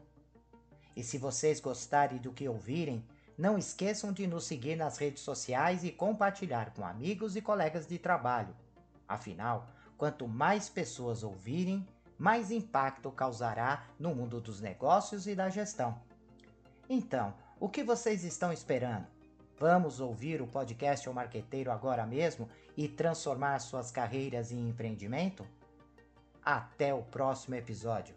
E 0.96 1.05
se 1.05 1.16
vocês 1.16 1.61
gostarem 1.61 2.18
do 2.18 2.33
que 2.33 2.48
ouvirem, 2.48 3.05
não 3.37 3.57
esqueçam 3.57 4.12
de 4.12 4.27
nos 4.27 4.44
seguir 4.44 4.74
nas 4.74 4.98
redes 4.98 5.22
sociais 5.22 5.85
e 5.85 5.92
compartilhar 5.92 6.74
com 6.74 6.85
amigos 6.85 7.37
e 7.37 7.40
colegas 7.40 7.87
de 7.87 7.98
trabalho. 7.98 8.53
Afinal, 9.08 9.66
quanto 9.96 10.28
mais 10.28 10.68
pessoas 10.68 11.22
ouvirem, 11.22 11.86
mais 12.18 12.50
impacto 12.50 13.10
causará 13.10 13.86
no 13.98 14.14
mundo 14.14 14.40
dos 14.40 14.60
negócios 14.60 15.26
e 15.26 15.34
da 15.34 15.48
gestão. 15.48 15.98
Então, 16.88 17.34
o 17.58 17.68
que 17.68 17.82
vocês 17.82 18.24
estão 18.24 18.52
esperando? 18.52 19.06
Vamos 19.58 19.98
ouvir 20.00 20.40
o 20.40 20.46
podcast 20.46 21.08
O 21.08 21.14
Marqueteiro 21.14 21.72
agora 21.72 22.06
mesmo 22.06 22.48
e 22.76 22.88
transformar 22.88 23.58
suas 23.58 23.90
carreiras 23.90 24.52
em 24.52 24.68
empreendimento? 24.68 25.44
Até 26.44 26.94
o 26.94 27.02
próximo 27.02 27.56
episódio. 27.56 28.14